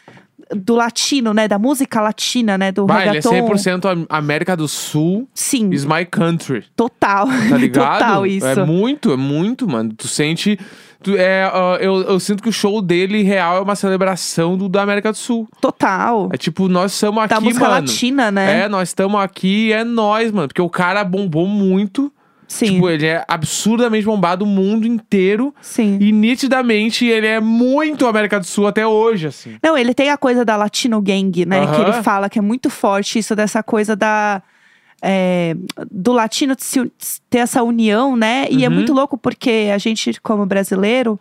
Do 0.55 0.75
latino, 0.75 1.33
né? 1.33 1.49
Da 1.49 1.59
música 1.59 2.03
latina, 2.03 2.59
né? 2.59 2.71
Do 2.71 2.85
Bah, 2.85 3.01
ele 3.01 3.09
é 3.09 3.13
reggaeton. 3.15 3.31
100% 3.49 3.85
Am- 3.91 4.07
América 4.11 4.55
do 4.55 4.69
Sul 4.69 5.27
Sim, 5.33 5.71
is 5.73 5.87
my 5.87 6.05
country. 6.05 6.65
total. 6.77 7.27
Tá 7.49 7.57
ligado? 7.57 7.99
total 7.99 8.27
isso. 8.27 8.47
É 8.47 8.65
muito, 8.67 9.11
é 9.11 9.17
muito, 9.17 9.67
mano. 9.67 9.95
Tu 9.97 10.07
sente. 10.07 10.59
É, 11.17 11.51
ó, 11.53 11.77
eu, 11.77 12.03
eu 12.03 12.21
sinto 12.21 12.43
que 12.43 12.49
o 12.49 12.53
show 12.53 12.81
dele 12.81 13.23
real 13.23 13.59
é 13.59 13.61
uma 13.61 13.77
celebração 13.77 14.57
do, 14.57 14.69
da 14.69 14.83
América 14.83 15.13
do 15.13 15.19
Sul. 15.19 15.49
Total. 15.61 16.29
É 16.33 16.37
tipo, 16.37 16.69
nós 16.69 16.93
estamos 16.93 17.23
aqui, 17.23 17.35
da 17.35 17.41
música 17.41 17.69
mano. 17.69 17.81
latina, 17.81 18.31
né? 18.31 18.63
É, 18.63 18.69
nós 18.69 18.89
estamos 18.89 19.21
aqui, 19.21 19.73
é 19.73 19.85
nós, 19.85 20.33
mano. 20.33 20.49
Porque 20.49 20.63
o 20.63 20.71
cara 20.71 21.05
bombou 21.05 21.47
muito. 21.47 22.13
Sim. 22.47 22.75
Tipo, 22.75 22.91
ele 22.91 23.07
é 23.07 23.25
absurdamente 23.27 24.05
bombado 24.05 24.45
o 24.45 24.47
mundo 24.47 24.87
inteiro. 24.87 25.55
Sim. 25.61 25.99
E 26.01 26.13
nitidamente 26.13 27.05
ele 27.05 27.27
é 27.27 27.41
muito 27.41 28.07
América 28.07 28.39
do 28.39 28.47
Sul 28.47 28.67
até 28.67 28.87
hoje, 28.87 29.27
assim. 29.27 29.57
Não, 29.63 29.77
ele 29.77 29.95
tem 29.95 30.11
a 30.11 30.17
coisa 30.17 30.45
da 30.45 30.57
Latino 30.57 31.01
Gang, 31.01 31.45
né? 31.47 31.67
Que 31.67 31.81
ele 31.81 31.93
fala 32.03 32.29
que 32.29 32.39
é 32.39 32.43
muito 32.43 32.71
forte 32.71 33.19
isso 33.19 33.35
dessa 33.35 33.63
coisa 33.63 33.97
da. 33.97 34.43
É, 35.07 35.55
do 35.91 36.13
latino 36.13 36.55
se- 36.59 36.91
ter 37.29 37.39
essa 37.39 37.63
união, 37.63 38.17
né? 38.17 38.47
E 38.51 38.65
é 38.65 38.69
Uhum. 38.69 38.75
muito 38.75 38.93
louco 38.95 39.19
porque 39.19 39.71
a 39.75 39.77
gente, 39.79 40.19
como 40.23 40.47
brasileiro, 40.47 41.21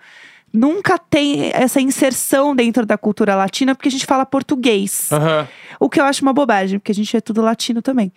nunca 0.54 0.98
tem 0.98 1.52
essa 1.54 1.82
inserção 1.82 2.56
dentro 2.56 2.86
da 2.86 2.98
cultura 2.98 3.36
latina 3.36 3.76
porque 3.76 3.90
a 3.90 3.92
gente 3.92 4.06
fala 4.06 4.26
português. 4.26 5.10
Aham. 5.12 5.48
O 5.80 5.90
que 5.90 6.00
eu 6.00 6.06
acho 6.06 6.22
uma 6.22 6.32
bobagem, 6.34 6.80
porque 6.80 6.92
a 6.92 6.96
gente 6.96 7.18
é 7.18 7.20
tudo 7.22 7.42
latino 7.42 7.82
também. 7.82 8.12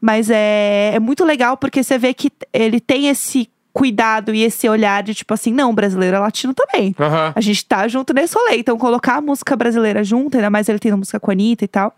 Mas 0.00 0.30
é, 0.30 0.92
é 0.94 1.00
muito 1.00 1.24
legal 1.24 1.56
porque 1.56 1.82
você 1.82 1.98
vê 1.98 2.14
que 2.14 2.30
ele 2.52 2.80
tem 2.80 3.08
esse 3.08 3.50
cuidado 3.72 4.34
e 4.34 4.42
esse 4.42 4.68
olhar 4.68 5.00
de 5.02 5.14
tipo 5.14 5.32
assim, 5.34 5.52
não, 5.52 5.72
brasileiro 5.74 6.16
é 6.16 6.18
latino 6.20 6.54
também. 6.54 6.94
Aham. 6.98 7.32
A 7.36 7.40
gente 7.40 7.64
tá 7.66 7.86
junto 7.88 8.12
nesse 8.14 8.34
rolê. 8.34 8.56
Então, 8.58 8.76
colocar 8.78 9.16
a 9.16 9.20
música 9.20 9.54
brasileira 9.54 10.02
junto, 10.02 10.36
ainda 10.36 10.50
mais 10.50 10.68
ele 10.68 10.78
tendo 10.78 10.96
música 10.98 11.20
com 11.20 11.30
a 11.30 11.34
Anitta 11.34 11.64
e 11.64 11.68
tal, 11.68 11.94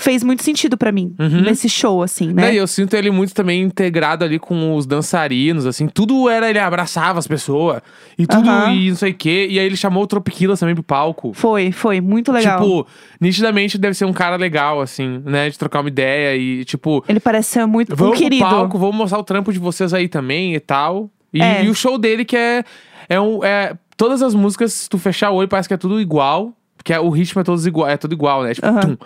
fez 0.00 0.22
muito 0.24 0.42
sentido 0.42 0.78
pra 0.78 0.90
mim, 0.90 1.14
Uhum. 1.18 1.42
nesse 1.42 1.68
show, 1.68 2.02
assim, 2.02 2.32
Né? 2.32 2.54
E 2.54 2.56
eu 2.56 2.66
sinto 2.66 2.94
ele 2.94 3.10
muito 3.10 3.34
também 3.34 3.62
integrado 3.62 4.24
ali 4.24 4.38
com 4.38 4.74
os 4.74 4.86
dançarinos, 4.86 5.66
assim. 5.66 5.86
Tudo 5.86 6.28
era, 6.28 6.48
ele 6.48 6.58
abraçava 6.58 7.18
as 7.18 7.26
pessoas. 7.26 7.82
E 8.18 8.26
tudo, 8.26 8.48
Aham. 8.48 8.72
e 8.74 8.88
não 8.90 8.96
sei 8.96 9.10
o 9.10 9.14
quê. 9.14 9.46
E 9.50 9.58
aí 9.58 9.66
ele 9.66 9.76
chamou 9.76 10.02
o 10.02 10.06
Tropiquilas 10.06 10.58
também 10.58 10.74
pro 10.74 10.82
palco. 10.82 11.32
Foi, 11.34 11.70
foi, 11.70 12.00
muito 12.00 12.32
legal. 12.32 12.60
Tipo, 12.60 12.86
nitidamente 13.20 13.76
deve 13.76 13.94
ser 13.94 14.04
um 14.06 14.12
cara 14.12 14.36
legal, 14.36 14.80
assim, 14.80 15.22
né? 15.24 15.50
De 15.50 15.58
trocar 15.58 15.80
uma 15.80 15.88
ideia 15.88 16.36
e, 16.36 16.64
tipo... 16.64 17.04
ele 17.08 17.20
parece 17.20 17.50
ser 17.50 17.66
muito 17.66 17.92
um 17.92 17.96
Vamos 17.96 18.18
querido. 18.18 18.44
pro 18.46 18.54
palco, 18.56 18.78
vamos 18.78 18.96
mostrar 18.96 19.18
o 19.18 19.24
trampo 19.24 19.52
de 19.52 19.58
vocês 19.58 19.92
aí 19.92 20.08
também 20.08 20.54
e 20.54 20.60
tal. 20.60 21.10
E, 21.32 21.42
É. 21.42 21.64
e 21.64 21.68
o 21.68 21.74
show 21.74 21.98
dele 21.98 22.24
que 22.24 22.36
é... 22.36 22.64
é, 23.08 23.20
um, 23.20 23.44
é 23.44 23.74
todas 23.96 24.22
as 24.22 24.34
músicas, 24.34 24.72
se 24.72 24.88
tu 24.88 24.96
fechar 24.98 25.30
o 25.30 25.34
olho, 25.34 25.48
parece 25.48 25.68
que 25.68 25.74
é 25.74 25.76
tudo 25.76 26.00
igual. 26.00 26.52
Porque 26.80 26.96
o 26.96 27.10
ritmo 27.10 27.40
é, 27.40 27.44
todos 27.44 27.66
igual, 27.66 27.88
é 27.88 27.96
tudo 27.98 28.14
igual, 28.14 28.42
né? 28.42 28.54
Tipo, 28.54 28.66
Aham. 28.66 28.96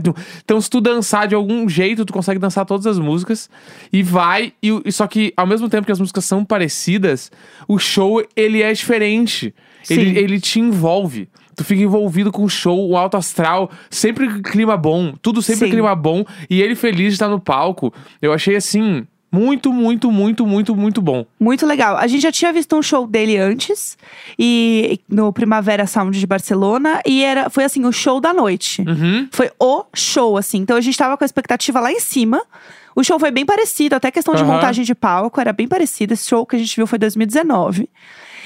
tum. 0.00 0.12
Então, 0.44 0.60
se 0.60 0.68
tu 0.68 0.80
dançar 0.80 1.28
de 1.28 1.34
algum 1.34 1.68
jeito, 1.68 2.04
tu 2.04 2.12
consegue 2.12 2.38
dançar 2.38 2.66
todas 2.66 2.86
as 2.86 2.98
músicas. 2.98 3.48
E 3.92 4.02
vai. 4.02 4.52
E, 4.62 4.68
e 4.84 4.92
só 4.92 5.06
que, 5.06 5.32
ao 5.36 5.46
mesmo 5.46 5.68
tempo 5.68 5.86
que 5.86 5.92
as 5.92 6.00
músicas 6.00 6.24
são 6.24 6.44
parecidas, 6.44 7.30
o 7.66 7.78
show, 7.78 8.22
ele 8.36 8.60
é 8.60 8.72
diferente. 8.72 9.54
Ele, 9.88 10.10
Sim. 10.10 10.16
ele 10.16 10.40
te 10.40 10.60
envolve. 10.60 11.28
tu 11.56 11.64
fica 11.64 11.82
envolvido 11.82 12.32
com 12.32 12.44
o 12.44 12.48
show, 12.48 12.90
o 12.90 12.96
alto 12.96 13.16
astral, 13.16 13.70
sempre 13.88 14.42
clima 14.42 14.76
bom, 14.76 15.14
tudo 15.22 15.40
sempre 15.40 15.66
Sim. 15.66 15.70
clima 15.70 15.94
bom. 15.94 16.24
E 16.48 16.60
ele 16.60 16.74
feliz 16.74 17.08
de 17.08 17.12
estar 17.12 17.28
no 17.28 17.40
palco. 17.40 17.92
Eu 18.20 18.32
achei 18.32 18.56
assim, 18.56 19.06
muito, 19.32 19.72
muito, 19.72 20.10
muito, 20.10 20.46
muito, 20.46 20.74
muito 20.74 21.00
bom. 21.00 21.24
Muito 21.38 21.64
legal. 21.66 21.96
A 21.96 22.06
gente 22.06 22.22
já 22.22 22.32
tinha 22.32 22.52
visto 22.52 22.76
um 22.76 22.82
show 22.82 23.06
dele 23.06 23.36
antes, 23.36 23.96
e 24.38 25.00
no 25.08 25.32
Primavera 25.32 25.86
Sound 25.86 26.18
de 26.18 26.26
Barcelona, 26.26 27.00
e 27.06 27.22
era, 27.22 27.48
foi 27.48 27.64
assim, 27.64 27.84
o 27.84 27.92
show 27.92 28.20
da 28.20 28.34
noite. 28.34 28.82
Uhum. 28.82 29.28
Foi 29.30 29.50
o 29.58 29.84
show, 29.94 30.36
assim. 30.36 30.58
Então 30.58 30.76
a 30.76 30.80
gente 30.80 30.98
tava 30.98 31.16
com 31.16 31.24
a 31.24 31.26
expectativa 31.26 31.78
lá 31.80 31.92
em 31.92 32.00
cima. 32.00 32.42
O 32.94 33.04
show 33.04 33.18
foi 33.20 33.30
bem 33.30 33.46
parecido, 33.46 33.94
até 33.94 34.10
questão 34.10 34.34
de 34.34 34.42
montagem 34.42 34.84
de 34.84 34.94
palco 34.94 35.40
era 35.40 35.52
bem 35.52 35.68
parecido. 35.68 36.12
Esse 36.12 36.28
show 36.28 36.44
que 36.44 36.56
a 36.56 36.58
gente 36.58 36.74
viu 36.74 36.86
foi 36.86 36.98
2019. 36.98 37.88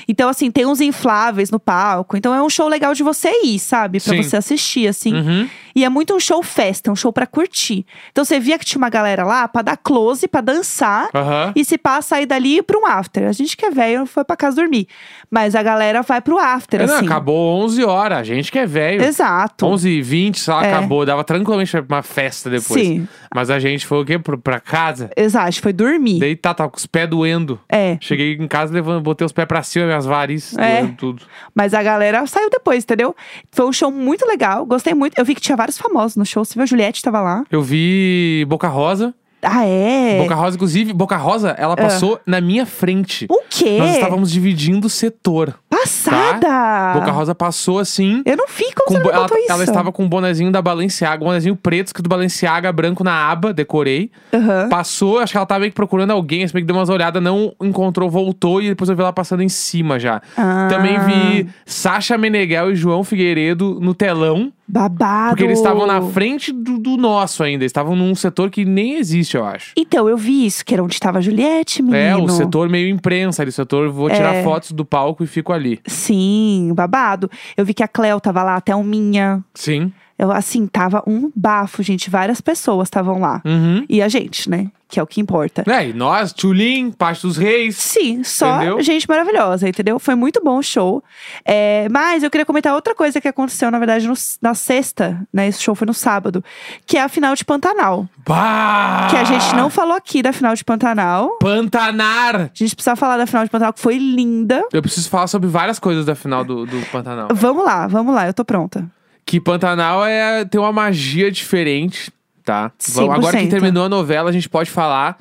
Então, 0.07 0.29
assim, 0.29 0.51
tem 0.51 0.67
uns 0.67 0.83
infláveis 0.83 1.51
no 1.51 1.59
palco. 1.59 2.17
Então 2.17 2.35
é 2.35 2.43
um 2.43 2.51
show 2.51 2.69
legal 2.69 2.95
de 2.95 3.03
você 3.03 3.31
ir, 3.43 3.59
sabe? 3.59 4.01
Pra 4.01 4.15
Sim. 4.15 4.23
você 4.23 4.37
assistir, 4.37 4.87
assim. 4.87 5.15
Uhum. 5.15 5.49
E 5.75 5.85
é 5.85 5.89
muito 5.89 6.15
um 6.15 6.21
show 6.21 6.43
festa, 6.43 6.91
um 6.91 6.97
show 6.97 7.13
pra 7.13 7.27
curtir. 7.27 7.85
Então 8.13 8.25
você 8.25 8.39
via 8.39 8.59
que 8.59 8.65
tinha 8.65 8.79
uma 8.79 8.89
galera 8.89 9.25
lá 9.25 9.49
pra 9.49 9.63
dar 9.63 9.77
close, 9.77 10.29
pra 10.29 10.41
dançar. 10.41 11.09
E 11.57 11.65
se 11.65 11.77
passa 11.77 12.09
sair 12.11 12.27
dali 12.27 12.63
pra 12.63 12.79
um 12.79 12.87
after. 12.87 13.27
A 13.29 13.33
gente 13.33 13.57
que 13.57 13.65
é 13.65 13.71
velho 13.71 14.07
foi 14.07 14.25
pra 14.25 14.37
casa 14.37 14.57
dormir. 14.57 14.87
Mas 15.31 15.55
a 15.55 15.63
galera 15.63 16.03
vai 16.03 16.21
pro 16.21 16.39
after, 16.39 16.81
É, 16.83 16.87
não, 16.87 16.97
assim. 16.97 17.07
acabou 17.07 17.63
11 17.65 17.83
horas, 17.85 18.19
a 18.19 18.23
gente 18.23 18.53
que 18.53 18.59
é 18.59 18.67
velho. 18.67 19.03
Exato. 19.03 19.67
11 19.67 19.89
e 19.89 20.03
20, 20.03 20.39
sei 20.41 20.55
lá, 20.55 20.65
É. 20.67 20.73
acabou. 20.75 21.05
Dava 21.05 21.25
tranquilamente 21.25 21.71
pra 21.83 21.97
uma 21.97 22.03
festa 22.03 22.49
depois. 22.51 22.81
Sim. 22.87 23.09
Mas 23.35 23.51
a 23.51 23.59
gente 23.59 23.87
foi 23.87 24.01
o 24.01 24.05
quê? 24.05 24.19
Pra 24.19 24.61
casa? 24.61 25.11
Exato, 25.17 25.61
foi 25.61 25.73
dormir. 25.73 26.37
Tá, 26.37 26.55
tava 26.55 26.71
com 26.71 26.77
os 26.77 26.87
pés 26.87 27.09
doendo. 27.09 27.59
É. 27.69 27.97
Cheguei 28.01 28.35
em 28.35 28.47
casa, 28.47 28.73
levando, 28.73 29.01
botei 29.03 29.25
os 29.25 29.33
pés 29.33 29.49
pra 29.49 29.63
cima, 29.63 29.87
minhas 29.87 30.07
varizes, 30.07 30.57
É. 30.57 30.87
tudo. 30.97 31.23
Mas 31.55 31.75
a 31.75 31.83
galera 31.83 32.25
saiu 32.27 32.49
depois, 32.49 32.85
entendeu? 32.85 33.15
Foi 33.51 33.67
um 33.67 33.73
show 33.73 33.91
muito 33.91 34.25
legal, 34.27 34.65
gostei 34.65 34.95
muito. 34.95 35.19
Eu 35.19 35.25
vi 35.25 35.35
que 35.35 35.41
tinha 35.41 35.57
vários 35.65 35.79
famosos 35.79 36.17
no 36.17 36.27
show. 36.27 36.45
Você 36.45 36.55
viu 36.55 36.63
a 36.63 36.67
Juliette 36.67 37.01
tava 37.03 37.21
lá. 37.23 37.43
Eu 37.51 37.63
vi 37.63 38.45
Boca 38.49 38.69
Rosa. 38.69 39.15
Ah, 39.47 39.67
é? 39.67 40.19
Boca 40.23 40.35
Rosa, 40.35 40.57
inclusive, 40.57 40.93
Boca 40.95 41.17
Rosa, 41.19 41.51
ela 41.59 41.77
passou 41.77 42.19
na 42.25 42.41
minha 42.41 42.65
frente. 42.65 43.27
O 43.29 43.43
quê? 43.51 43.77
Nós 43.79 43.93
estávamos 43.95 44.31
dividindo 44.31 44.87
o 44.87 44.91
setor. 44.91 45.55
Passada! 45.69 46.95
Boca 46.95 47.11
Rosa 47.13 47.35
passou 47.35 47.79
assim. 47.79 48.23
Eu 48.25 48.39
não 48.39 48.47
vi 48.47 48.65
como 48.75 48.97
com 48.99 49.05
bo- 49.05 49.11
ela, 49.11 49.27
isso. 49.27 49.53
ela 49.53 49.63
estava 49.65 49.93
com 49.93 50.05
um 50.05 50.09
bonezinho 50.09 50.51
da 50.51 50.63
Balenciaga, 50.63 51.23
um 51.23 51.27
bonezinho 51.27 51.55
preto, 51.57 51.89
escrito 51.89 52.09
Balenciaga, 52.09 52.73
branco 52.73 53.05
na 53.05 53.31
aba, 53.31 53.53
decorei. 53.53 54.11
Aham. 54.33 54.69
Passou, 54.71 55.19
acho 55.19 55.33
que 55.33 55.37
ela 55.37 55.45
tava 55.45 55.61
meio 55.61 55.73
que 55.73 55.77
procurando 55.77 56.13
alguém, 56.13 56.43
assim, 56.43 56.55
meio 56.55 56.65
que 56.65 56.73
deu 56.73 56.77
umas 56.81 56.89
olhadas, 56.89 57.23
não 57.23 57.53
encontrou, 57.61 58.09
voltou 58.09 58.63
e 58.63 58.69
depois 58.69 58.89
eu 58.89 58.97
vi 58.97 59.03
ela 59.03 59.13
passando 59.13 59.43
em 59.43 59.49
cima 59.51 59.99
já. 59.99 60.23
Ah. 60.39 60.69
Também 60.71 60.99
vi 61.01 61.49
Sasha 61.67 62.17
Meneghel 62.17 62.73
e 62.73 62.77
João 62.77 63.05
Figueiredo 63.05 63.79
no 63.79 63.93
telão, 63.95 64.51
Babado. 64.67 65.31
porque 65.31 65.45
eles 65.45 65.59
estavam 65.59 65.87
na 65.87 66.01
frente 66.01 66.53
do, 66.53 66.79
do 66.79 66.97
nosso 66.97 67.43
ainda. 67.43 67.63
Eles 67.65 67.71
estavam 67.71 67.95
num 67.95 68.15
setor 68.15 68.51
que 68.51 68.65
nem 68.65 68.95
existe, 68.95 69.37
eu 69.37 69.45
acho. 69.45 69.73
Então, 69.77 70.09
eu 70.09 70.17
vi 70.17 70.47
isso, 70.47 70.65
que 70.65 70.73
era 70.75 70.83
onde 70.83 70.99
tava 70.99 71.19
a 71.19 71.21
Juliette, 71.21 71.83
menino. 71.83 71.99
É, 71.99 72.17
o 72.17 72.29
setor 72.29 72.69
meio 72.69 72.89
imprensa 72.89 73.43
ali, 73.43 73.51
o 73.51 73.53
setor, 73.53 73.91
vou 73.91 74.09
tirar 74.09 74.35
É. 74.37 74.43
fotos 74.43 74.73
do 74.73 74.85
palco 74.85 75.23
e 75.23 75.27
fico 75.27 75.53
ali. 75.53 75.81
Sim, 75.87 76.73
babado. 76.75 77.31
Eu 77.57 77.65
vi 77.65 77.75
que 77.75 77.83
a 77.83 77.89
Cleo 77.89 78.21
tava 78.21 78.43
lá, 78.43 78.57
até 78.57 78.75
o 78.75 78.83
Minha. 78.83 79.43
Sim. 79.55 79.93
Eu, 80.19 80.31
assim, 80.31 80.67
tava 80.67 81.03
um 81.07 81.31
bafo, 81.35 81.83
gente. 81.83 82.09
Várias 82.09 82.41
pessoas 82.41 82.87
estavam 82.87 83.19
lá. 83.19 83.43
Uhum. 83.45 83.85
E 83.89 84.01
a 84.01 84.09
gente, 84.09 84.49
né? 84.49 84.69
Que 84.87 85.01
é 85.01 85.03
o 85.03 85.07
que 85.07 85.21
importa. 85.21 85.65
É, 85.67 85.89
e 85.89 85.93
nós, 85.93 86.33
Tchulin, 86.33 86.91
Parte 86.93 87.23
dos 87.23 87.37
Reis. 87.37 87.77
Sim, 87.77 88.23
só 88.23 88.57
Entendeu? 88.57 88.83
gente 88.83 89.09
maravilhosa, 89.09 89.69
entendeu? 89.69 89.99
Foi 89.99 90.15
muito 90.15 90.41
bom 90.45 90.59
o 90.59 90.63
show. 90.63 91.03
É, 91.45 91.89
mas 91.91 92.23
eu 92.23 92.31
queria 92.31 92.45
comentar 92.45 92.73
outra 92.75 92.95
coisa 92.95 93.21
que 93.21 93.27
aconteceu, 93.27 93.71
na 93.71 93.79
verdade, 93.79 94.07
no- 94.07 94.15
na 94.43 94.55
sexta, 94.55 95.21
né? 95.33 95.49
Esse 95.49 95.63
show 95.63 95.75
foi 95.75 95.87
no 95.87 95.95
sábado, 95.95 96.45
que 96.87 96.97
é 96.99 97.03
a 97.03 97.09
final 97.09 97.35
de 97.35 97.45
Pantanal. 97.45 98.07
Bah! 98.27 99.09
Que 99.11 99.17
a 99.17 99.25
gente 99.25 99.55
não 99.57 99.71
falou 99.71 99.95
aqui 99.97 100.23
da 100.23 100.33
final 100.33 100.55
de 100.55 100.63
Pantanal. 100.65 101.39
Pantanar! 101.41 102.37
A 102.37 102.51
gente 102.55 102.75
precisa 102.77 102.95
falar 102.95 103.17
da 103.17 103.27
final 103.27 103.43
de 103.45 103.51
Pantanal, 103.51 103.73
que 103.73 103.81
foi 103.81 103.97
linda. 103.99 104.63
Eu 104.73 104.83
preciso 104.83 105.09
falar 105.09 105.27
sobre 105.27 105.49
várias 105.49 105.79
coisas 105.79 106.05
da 106.05 106.15
final 106.15 106.45
do, 106.45 106.67
do 106.67 106.81
Pantanal. 106.93 107.29
Vamos 107.33 107.65
lá, 107.65 107.87
vamos 107.87 108.15
lá, 108.15 108.27
eu 108.27 108.35
tô 108.35 108.45
pronta. 108.45 108.87
Que 109.27 109.41
Pantanal 109.41 110.05
é, 110.05 110.45
tem 110.45 110.61
uma 110.61 110.71
magia 110.73 111.33
diferente, 111.33 112.13
tá? 112.45 112.71
Vamos- 112.91 113.15
Agora 113.15 113.37
que 113.39 113.45
100%. 113.47 113.51
terminou 113.51 113.85
a 113.85 113.89
novela, 113.89 114.31
a 114.31 114.33
gente 114.33 114.49
pode 114.49 114.71
falar. 114.71 115.19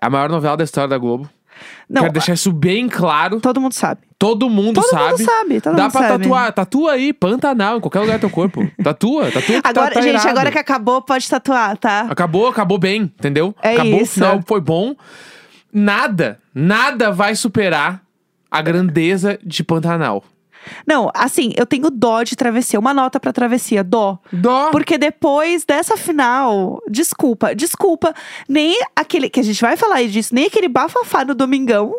É 0.00 0.06
a 0.06 0.10
maior 0.10 0.28
novela 0.30 0.56
da 0.56 0.64
história 0.64 0.88
da 0.88 0.98
Globo. 0.98 1.28
Não, 1.88 2.02
Quero 2.02 2.14
deixar 2.14 2.32
isso 2.32 2.50
bem 2.50 2.88
claro. 2.88 3.38
todo 3.40 3.60
mundo 3.60 3.72
sabe. 3.74 4.00
Todo 4.18 4.48
mundo 4.48 4.80
Todo 4.80 4.90
sabe. 4.90 5.10
mundo 5.10 5.24
sabe, 5.24 5.60
todo 5.60 5.76
Dá 5.76 5.82
mundo 5.84 5.92
pra 5.92 6.00
sabe. 6.08 6.22
tatuar. 6.24 6.52
Tatua 6.52 6.92
aí, 6.92 7.12
Pantanal, 7.12 7.76
em 7.76 7.80
qualquer 7.80 8.00
lugar 8.00 8.18
do 8.18 8.20
teu 8.22 8.30
corpo. 8.30 8.66
Tatua, 8.82 9.26
tatua. 9.26 9.42
que 9.42 9.68
Agora, 9.68 9.88
tá, 9.88 9.94
tá 9.94 10.00
gente, 10.00 10.14
irado. 10.14 10.28
agora 10.28 10.50
que 10.50 10.58
acabou, 10.58 11.02
pode 11.02 11.28
tatuar, 11.28 11.76
tá? 11.76 12.06
Acabou, 12.08 12.48
acabou 12.48 12.78
bem, 12.78 13.02
entendeu? 13.02 13.54
É 13.62 13.74
acabou, 13.74 13.98
o 13.98 14.02
isso. 14.02 14.14
final 14.14 14.42
foi 14.46 14.60
bom. 14.60 14.94
Nada, 15.72 16.38
nada 16.54 17.10
vai 17.12 17.34
superar 17.34 18.02
a 18.50 18.60
grandeza 18.62 19.38
de 19.44 19.62
Pantanal. 19.64 20.24
Não, 20.86 21.10
assim, 21.14 21.52
eu 21.56 21.66
tenho 21.66 21.90
dó 21.90 22.22
de 22.22 22.36
travessia. 22.36 22.78
Uma 22.78 22.94
nota 22.94 23.18
pra 23.20 23.32
travessia, 23.32 23.82
dó. 23.82 24.18
Dó. 24.32 24.70
Porque 24.70 24.96
depois 24.98 25.64
dessa 25.64 25.96
final, 25.96 26.80
desculpa, 26.88 27.54
desculpa, 27.54 28.14
nem 28.48 28.78
aquele, 28.94 29.28
que 29.28 29.40
a 29.40 29.44
gente 29.44 29.60
vai 29.60 29.76
falar 29.76 29.96
aí 29.96 30.08
disso, 30.08 30.34
nem 30.34 30.46
aquele 30.46 30.68
bafafá 30.68 31.24
no 31.24 31.34
Domingão, 31.34 31.94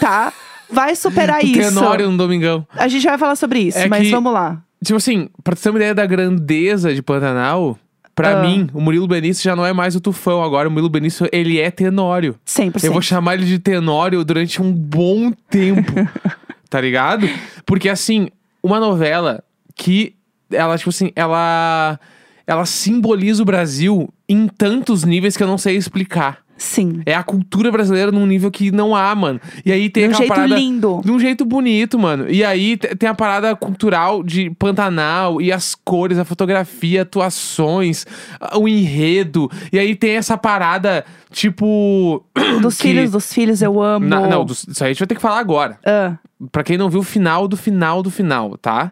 tá? 0.00 0.32
Vai 0.70 0.96
superar 0.96 1.42
isso. 1.44 1.74
Tenório 1.74 2.10
no 2.10 2.16
Domingão. 2.16 2.66
A 2.76 2.88
gente 2.88 3.04
vai 3.06 3.18
falar 3.18 3.36
sobre 3.36 3.60
isso, 3.60 3.78
É 3.78 3.88
mas 3.88 4.04
que- 4.04 4.10
vamos 4.10 4.32
lá. 4.32 4.60
Tipo 4.84 4.96
assim, 4.96 5.28
pra 5.44 5.54
ter 5.54 5.70
uma 5.70 5.78
ideia 5.78 5.94
da 5.94 6.04
grandeza 6.04 6.92
de 6.92 7.00
Pantanal, 7.00 7.78
pra 8.16 8.40
Ah. 8.40 8.42
mim, 8.42 8.68
o 8.74 8.80
Murilo 8.80 9.06
Benício 9.06 9.44
já 9.44 9.54
não 9.54 9.64
é 9.64 9.72
mais 9.72 9.94
o 9.94 10.00
tufão. 10.00 10.42
Agora, 10.42 10.68
o 10.68 10.72
Murilo 10.72 10.88
Benício, 10.90 11.28
ele 11.32 11.60
é 11.60 11.70
Tenório. 11.70 12.34
100%. 12.44 12.84
Eu 12.84 12.92
vou 12.92 13.00
chamar 13.00 13.34
ele 13.34 13.44
de 13.46 13.58
Tenório 13.60 14.24
durante 14.24 14.60
um 14.60 14.72
bom 14.72 15.30
tempo. 15.48 15.92
tá 16.72 16.80
ligado? 16.80 17.28
Porque, 17.66 17.86
assim, 17.86 18.30
uma 18.62 18.80
novela 18.80 19.44
que 19.76 20.16
ela, 20.50 20.78
tipo 20.78 20.88
assim, 20.88 21.12
ela. 21.14 22.00
Ela 22.44 22.66
simboliza 22.66 23.42
o 23.42 23.46
Brasil 23.46 24.12
em 24.28 24.48
tantos 24.48 25.04
níveis 25.04 25.36
que 25.36 25.42
eu 25.42 25.46
não 25.46 25.56
sei 25.58 25.76
explicar. 25.76 26.41
Sim. 26.56 27.02
É 27.04 27.14
a 27.14 27.22
cultura 27.24 27.72
brasileira 27.72 28.12
num 28.12 28.24
nível 28.26 28.50
que 28.50 28.70
não 28.70 28.94
há, 28.94 29.12
mano. 29.14 29.40
E 29.66 29.72
aí 29.72 29.90
tem 29.90 30.08
De 30.08 30.14
um 30.14 30.18
jeito 30.18 30.28
parada. 30.28 30.54
lindo. 30.54 31.00
De 31.04 31.10
um 31.10 31.18
jeito 31.18 31.44
bonito, 31.44 31.98
mano. 31.98 32.30
E 32.30 32.44
aí 32.44 32.76
te- 32.76 32.94
tem 32.94 33.08
a 33.08 33.14
parada 33.14 33.56
cultural 33.56 34.22
de 34.22 34.48
Pantanal 34.50 35.40
e 35.42 35.50
as 35.50 35.74
cores, 35.74 36.18
a 36.18 36.24
fotografia, 36.24 37.02
atuações, 37.02 38.06
o 38.54 38.68
enredo. 38.68 39.50
E 39.72 39.78
aí 39.78 39.94
tem 39.96 40.12
essa 40.12 40.38
parada, 40.38 41.04
tipo. 41.32 42.24
Dos 42.62 42.76
que- 42.76 42.88
filhos 42.88 43.10
dos 43.10 43.32
filhos, 43.32 43.60
eu 43.62 43.82
amo. 43.82 44.06
Na- 44.06 44.26
não, 44.28 44.44
dos- 44.44 44.64
isso 44.68 44.84
aí 44.84 44.90
a 44.90 44.92
gente 44.92 45.00
vai 45.00 45.08
ter 45.08 45.14
que 45.16 45.20
falar 45.22 45.38
agora. 45.40 45.78
Ah, 45.84 46.16
Pra 46.50 46.62
quem 46.64 46.76
não 46.76 46.90
viu 46.90 47.00
o 47.00 47.04
final 47.04 47.46
do 47.48 47.56
final 47.56 48.02
do 48.02 48.10
final, 48.10 48.56
tá? 48.58 48.90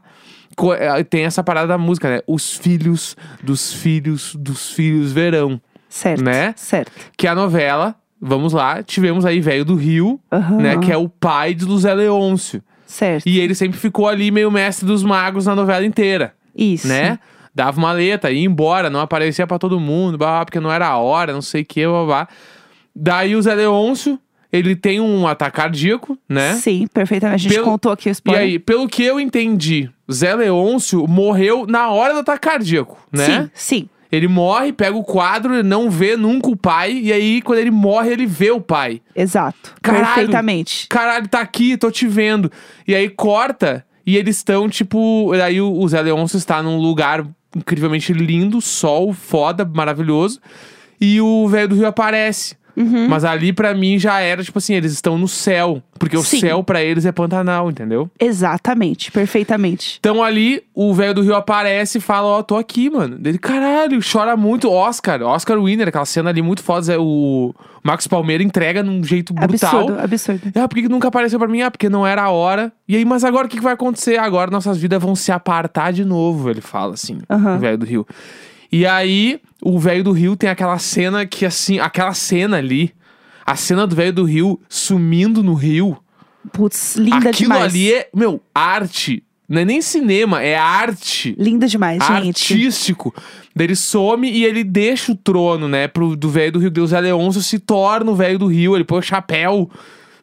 Eh, 0.79 1.05
Tem 1.05 1.23
essa 1.25 1.43
parada 1.43 1.67
da 1.69 1.79
música, 1.79 2.09
né? 2.09 2.21
Os 2.27 2.55
filhos 2.57 3.17
dos 3.43 3.73
filhos 3.73 4.35
dos 4.37 4.71
filhos 4.71 5.11
verão. 5.13 5.61
Certo. 5.91 6.25
Né? 6.25 6.55
Certo. 6.57 6.91
Que 7.17 7.27
é 7.27 7.31
a 7.31 7.35
novela, 7.35 7.95
vamos 8.19 8.55
lá, 8.55 8.83
tivemos 8.83 9.27
aí 9.27 9.41
Velho 9.41 9.65
do 9.67 9.75
Rio, 9.75 10.19
Aham. 10.33 10.57
né? 10.57 10.79
Que 10.79 10.91
é 10.91 10.97
o 10.97 11.09
pai 11.09 11.53
de 11.53 11.67
José 11.67 11.93
Leôncio. 11.93 12.63
Certo. 12.87 13.27
E 13.29 13.39
ele 13.39 13.55
sempre 13.55 13.79
ficou 13.79 14.09
ali 14.09 14.31
meio 14.31 14.51
mestre 14.51 14.87
dos 14.87 15.03
magos 15.05 15.45
na 15.47 15.55
novela 15.55 15.85
inteira, 15.85 16.35
Isso. 16.57 16.89
né? 16.89 17.19
Dava 17.55 17.79
uma 17.79 17.93
letra, 17.93 18.31
ia 18.31 18.45
embora, 18.47 18.89
não 18.89 19.01
aparecia 19.01 19.47
pra 19.47 19.59
todo 19.59 19.79
mundo, 19.79 20.17
blá, 20.17 20.45
porque 20.45 20.59
não 20.61 20.73
era 20.73 20.87
a 20.87 20.97
hora, 20.97 21.33
não 21.33 21.43
sei 21.43 21.63
o 21.63 21.65
que, 21.67 21.85
blá, 21.87 22.05
blá. 22.05 22.29
Daí 22.95 23.35
o 23.37 23.43
Zé 23.43 23.55
Leôncio, 23.55 24.19
ele 24.53 24.75
tem 24.75 25.01
um 25.01 25.27
ataque 25.27 25.57
cardíaco, 25.57 26.19
né? 26.29 26.55
Sim, 26.55 26.87
perfeitamente. 26.93 27.35
A 27.35 27.39
gente 27.49 27.55
Pelo- 27.55 27.65
contou 27.67 27.93
aqui 27.93 28.09
o 28.09 28.11
E 28.11 28.13
spoiler. 28.13 28.43
aí, 28.43 28.59
pelo 28.59 28.89
que 28.89 29.03
eu 29.05 29.21
entendi, 29.21 29.89
Zé 30.11 30.35
Leôncio 30.35 31.07
morreu 31.07 31.67
na 31.69 31.91
hora 31.91 32.13
do 32.15 32.21
ataque 32.21 32.41
cardíaco, 32.49 32.99
né? 33.13 33.25
Sim, 33.25 33.51
sim. 33.55 33.89
Ele 34.11 34.27
morre, 34.27 34.73
pega 34.73 34.97
o 34.97 35.05
quadro, 35.05 35.55
ele 35.55 35.63
não 35.63 35.91
vê 35.91 36.17
nunca 36.17 36.49
o 36.49 36.57
pai, 36.57 36.93
e 36.93 37.13
aí 37.13 37.41
quando 37.43 37.61
ele 37.61 37.71
morre, 37.71 38.11
ele 38.11 38.27
vê 38.27 38.51
o 38.51 38.61
pai. 38.61 39.01
Exato. 39.15 39.75
Caralho. 39.81 40.07
Perfeitamente. 40.07 40.87
Caralho, 40.89 41.29
tá 41.29 41.41
aqui, 41.41 41.77
tô 41.77 41.91
te 41.91 42.07
vendo. 42.07 42.51
E 42.87 42.95
aí 42.95 43.09
corta, 43.09 43.85
e 44.05 44.17
eles 44.17 44.39
estão, 44.39 44.69
tipo. 44.69 45.33
Aí 45.33 45.61
o, 45.61 45.73
o 45.73 45.89
Zé 45.89 46.03
Leôncio 46.03 46.37
está 46.37 46.63
num 46.63 46.79
lugar 46.79 47.25
incrivelmente 47.55 48.13
lindo, 48.13 48.61
sol, 48.61 49.13
foda, 49.13 49.65
maravilhoso. 49.65 50.41
E 51.01 51.21
o 51.21 51.49
velho 51.49 51.69
do 51.69 51.75
Rio 51.77 51.87
aparece. 51.87 52.57
Mas 53.09 53.25
ali 53.25 53.53
pra 53.53 53.75
mim 53.75 53.99
já 53.99 54.21
era, 54.21 54.43
tipo 54.43 54.59
assim, 54.59 54.75
eles 54.75 54.93
estão 54.93 55.19
no 55.19 55.29
céu. 55.29 55.83
Porque 55.99 56.17
o 56.17 56.23
Sim. 56.23 56.41
céu 56.41 56.65
pra 56.65 56.83
eles 56.83 57.05
é 57.05 57.13
Pantanal, 57.13 57.71
entendeu? 57.71 58.11
Exatamente, 58.19 59.13
perfeitamente. 59.13 59.97
Então 60.01 60.23
ali, 60.23 60.63
o 60.75 60.95
velho 60.95 61.15
do 61.15 61.23
Rio 61.23 61.35
aparece 61.35 61.99
e 61.99 62.01
fala, 62.01 62.27
ó, 62.27 62.43
tô 62.43 62.57
aqui, 62.57 62.89
mano. 62.89 63.19
Dele, 63.19 63.39
caralho, 63.39 64.01
chora 64.01 64.37
muito. 64.37 64.71
Oscar, 64.71 65.21
Oscar 65.23 65.61
Winner, 65.63 65.89
aquela 65.89 66.05
cena 66.07 66.31
ali 66.31 66.41
muito 66.41 66.63
foda. 66.63 66.95
é 66.95 66.99
O 66.99 67.55
Marcos 67.83 68.07
Palmeira 68.07 68.43
entrega 68.43 68.83
num 68.83 69.05
jeito 69.05 69.35
brutal. 69.35 69.81
Absurdo, 69.83 70.01
absurdo. 70.01 70.41
Ah, 70.55 70.67
por 70.67 70.75
que, 70.77 70.89
nunca 70.89 71.09
apareceu 71.09 71.39
pra 71.39 71.49
mim? 71.49 71.61
Ah, 71.63 71.71
porque 71.71 71.89
não 71.89 72.07
era 72.07 72.23
a 72.23 72.31
hora. 72.31 72.73
E 72.89 72.97
aí, 72.97 73.05
mas 73.05 73.23
agora 73.25 73.47
o 73.47 73.51
que, 73.51 73.57
que 73.59 73.63
vai 73.63 73.75
acontecer? 73.75 74.19
Agora 74.19 74.51
nossas 74.51 74.79
vidas 74.79 75.03
vão 75.03 75.15
se 75.15 75.31
apartar 75.31 75.93
de 75.93 76.05
novo, 76.05 76.49
ele 76.51 76.61
fala 76.61 76.95
assim, 76.95 77.19
Aham. 77.29 77.57
o 77.57 77.59
velho 77.59 77.79
do 77.79 77.87
Rio. 77.87 78.07
E 78.73 78.87
aí, 78.87 79.41
o 79.63 79.79
velho 79.79 80.05
do 80.05 80.13
Rio 80.13 80.37
tem 80.37 80.49
aquela 80.49 80.79
cena 80.79 81.27
que, 81.27 81.45
assim, 81.45 81.79
aquela 81.79 82.15
cena 82.15 82.57
ali, 82.57 82.93
a 83.45 83.57
cena 83.57 83.87
do 83.87 83.95
velho 83.95 84.13
do 84.13 84.25
Rio 84.25 84.61
sumindo 84.69 85.43
no 85.43 85.55
rio. 85.55 85.97
Putz, 86.53 86.97
linda 86.97 87.31
Aquilo 87.31 87.53
demais. 87.53 87.65
ali 87.65 87.93
é, 87.93 88.09
meu, 88.15 88.41
arte. 88.55 89.23
Não 89.49 89.63
é 89.63 89.65
nem 89.65 89.83
cinema, 89.83 90.41
é 90.41 90.57
arte. 90.57 91.35
Linda 91.37 91.67
demais, 91.67 92.01
gente. 92.07 92.55
Artístico. 92.55 93.13
Daí 93.55 93.67
ele 93.67 93.75
some 93.75 94.31
e 94.31 94.45
ele 94.45 94.63
deixa 94.63 95.11
o 95.11 95.17
trono, 95.17 95.69
né, 95.69 95.89
pro, 95.89 96.15
do 96.15 96.31
velho 96.31 96.53
do 96.53 96.59
Rio. 96.61 96.71
Deus 96.71 96.91
Zé 96.91 97.01
Leôncio 97.01 97.43
se 97.43 97.59
torna 97.59 98.11
o 98.13 98.15
velho 98.15 98.39
do 98.39 98.47
Rio. 98.47 98.77
Ele 98.77 98.85
põe 98.85 99.01
o 99.01 99.03
chapéu, 99.03 99.69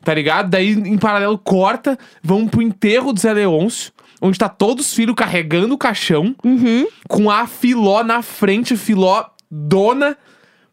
tá 0.01 0.13
ligado? 0.13 0.49
Daí, 0.49 0.71
em 0.71 0.97
paralelo, 0.97 1.37
corta. 1.37 1.99
Vão 2.23 2.47
pro 2.47 2.61
enterro 2.61 3.11
do 3.11 3.19
Zé 3.19 3.33
Leôncio, 3.33 3.91
onde 4.21 4.37
tá 4.37 4.49
todos 4.49 4.87
os 4.87 4.93
filhos 4.93 5.15
carregando 5.15 5.73
o 5.73 5.77
caixão, 5.77 6.35
Uhum. 6.43 6.87
com 7.07 7.29
a 7.29 7.45
Filó 7.47 8.03
na 8.03 8.21
frente, 8.21 8.75
Filó 8.77 9.25
dona, 9.49 10.17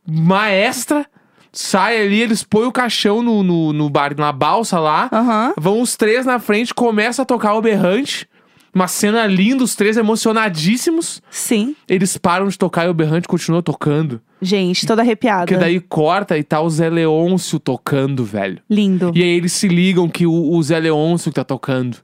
maestra. 0.07 1.07
Sai 1.53 2.01
ali, 2.03 2.21
eles 2.21 2.43
põem 2.43 2.67
o 2.67 2.73
caixão 2.73 3.23
no, 3.23 3.43
no, 3.45 3.73
no 3.73 3.89
bar, 3.89 4.13
na 4.17 4.33
balsa 4.33 4.79
lá. 4.81 5.09
Aham. 5.13 5.55
Vão 5.57 5.81
os 5.81 5.95
três 5.97 6.27
na 6.27 6.41
frente, 6.41 6.75
começa 6.75 7.23
a 7.23 7.25
tocar 7.25 7.55
o 7.55 7.63
berrante. 7.63 8.29
Uma 8.75 8.89
cena 8.89 9.25
linda, 9.25 9.63
os 9.63 9.77
três 9.77 9.97
emocionadíssimos. 9.97 11.23
Sim. 11.31 11.77
Eles 11.89 12.17
param 12.17 12.49
de 12.49 12.59
tocar 12.59 12.87
e 12.87 12.89
o 12.89 12.95
berrante 12.95 13.29
continua 13.29 13.63
tocando. 13.63 14.21
Gente, 14.43 14.85
toda 14.85 15.01
arrepiada. 15.03 15.47
Porque 15.47 15.57
daí 15.57 15.79
corta 15.79 16.37
e 16.37 16.43
tá 16.43 16.61
o 16.61 16.69
Zé 16.69 16.91
Leôncio 16.91 17.61
tocando, 17.61 18.25
velho. 18.25 18.61
Lindo. 18.69 19.13
E 19.15 19.23
aí 19.23 19.29
eles 19.29 19.53
se 19.53 19.69
ligam 19.69 20.09
que 20.09 20.27
o, 20.27 20.33
o 20.53 20.61
Zé 20.61 20.81
Leôncio 20.81 21.31
que 21.31 21.37
tá 21.37 21.45
tocando. 21.45 21.99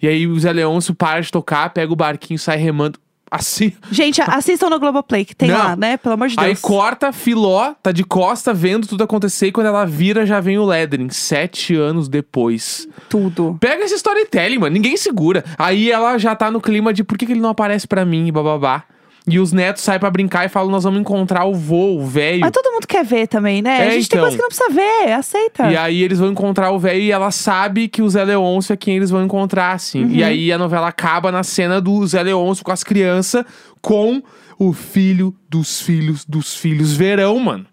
E 0.00 0.08
aí 0.08 0.26
o 0.26 0.38
Zé 0.38 0.52
Leôncio 0.52 0.94
para 0.94 1.20
de 1.20 1.30
tocar, 1.30 1.70
pega 1.70 1.92
o 1.92 1.96
barquinho, 1.96 2.38
sai 2.38 2.56
remando. 2.56 2.98
Assim. 3.30 3.72
Gente, 3.92 4.20
assistam 4.26 4.68
no 4.68 4.80
Globoplay, 4.80 5.24
que 5.24 5.36
tem 5.36 5.50
Não. 5.50 5.56
lá, 5.56 5.76
né? 5.76 5.96
Pelo 5.96 6.14
amor 6.14 6.26
de 6.28 6.34
Deus. 6.34 6.48
Aí 6.48 6.56
corta, 6.56 7.12
Filó, 7.12 7.74
tá 7.80 7.92
de 7.92 8.02
costa, 8.02 8.52
vendo 8.52 8.88
tudo 8.88 9.04
acontecer. 9.04 9.46
E 9.46 9.52
quando 9.52 9.68
ela 9.68 9.84
vira, 9.84 10.26
já 10.26 10.40
vem 10.40 10.58
o 10.58 10.64
Ledrin, 10.64 11.08
sete 11.10 11.76
anos 11.76 12.08
depois. 12.08 12.88
Tudo. 13.08 13.56
Pega 13.60 13.84
esse 13.84 13.94
storytelling, 13.94 14.58
mano. 14.58 14.74
Ninguém 14.74 14.96
segura. 14.96 15.44
Aí 15.56 15.92
ela 15.92 16.18
já 16.18 16.34
tá 16.34 16.50
no 16.50 16.60
clima 16.60 16.92
de 16.92 17.04
por 17.04 17.16
que, 17.16 17.24
que 17.24 17.32
ele 17.32 17.40
não 17.40 17.50
aparece 17.50 17.86
pra 17.86 18.04
mim, 18.04 18.26
e 18.26 18.32
bababá. 18.32 18.82
E 19.26 19.38
os 19.38 19.52
netos 19.52 19.82
saem 19.82 20.00
pra 20.00 20.10
brincar 20.10 20.46
e 20.46 20.48
falam: 20.48 20.70
nós 20.70 20.84
vamos 20.84 21.00
encontrar 21.00 21.44
o 21.44 21.54
vô, 21.54 21.96
o 21.98 22.06
velho. 22.06 22.40
Mas 22.40 22.50
todo 22.50 22.72
mundo 22.72 22.86
quer 22.86 23.04
ver 23.04 23.26
também, 23.26 23.62
né? 23.62 23.86
É, 23.86 23.88
a 23.88 23.90
gente 23.90 24.08
tem 24.08 24.18
então. 24.18 24.20
coisa 24.20 24.36
que 24.36 24.42
não 24.42 24.48
precisa 24.48 24.70
ver, 24.70 25.12
aceita. 25.12 25.70
E 25.70 25.76
aí 25.76 26.02
eles 26.02 26.18
vão 26.18 26.30
encontrar 26.30 26.70
o 26.70 26.78
velho 26.78 27.00
e 27.00 27.12
ela 27.12 27.30
sabe 27.30 27.88
que 27.88 28.02
o 28.02 28.08
Zé 28.08 28.24
Leôncio 28.24 28.72
é 28.72 28.76
quem 28.76 28.96
eles 28.96 29.10
vão 29.10 29.22
encontrar, 29.22 29.72
assim. 29.72 30.04
Uhum. 30.04 30.10
E 30.10 30.24
aí 30.24 30.52
a 30.52 30.58
novela 30.58 30.88
acaba 30.88 31.30
na 31.30 31.42
cena 31.42 31.80
do 31.80 32.06
Zé 32.06 32.22
Leôncio 32.22 32.64
com 32.64 32.72
as 32.72 32.82
crianças, 32.82 33.44
com 33.80 34.22
o 34.58 34.72
filho 34.72 35.34
dos 35.48 35.80
filhos 35.80 36.24
dos 36.24 36.54
filhos 36.54 36.92
verão, 36.92 37.38
mano. 37.38 37.66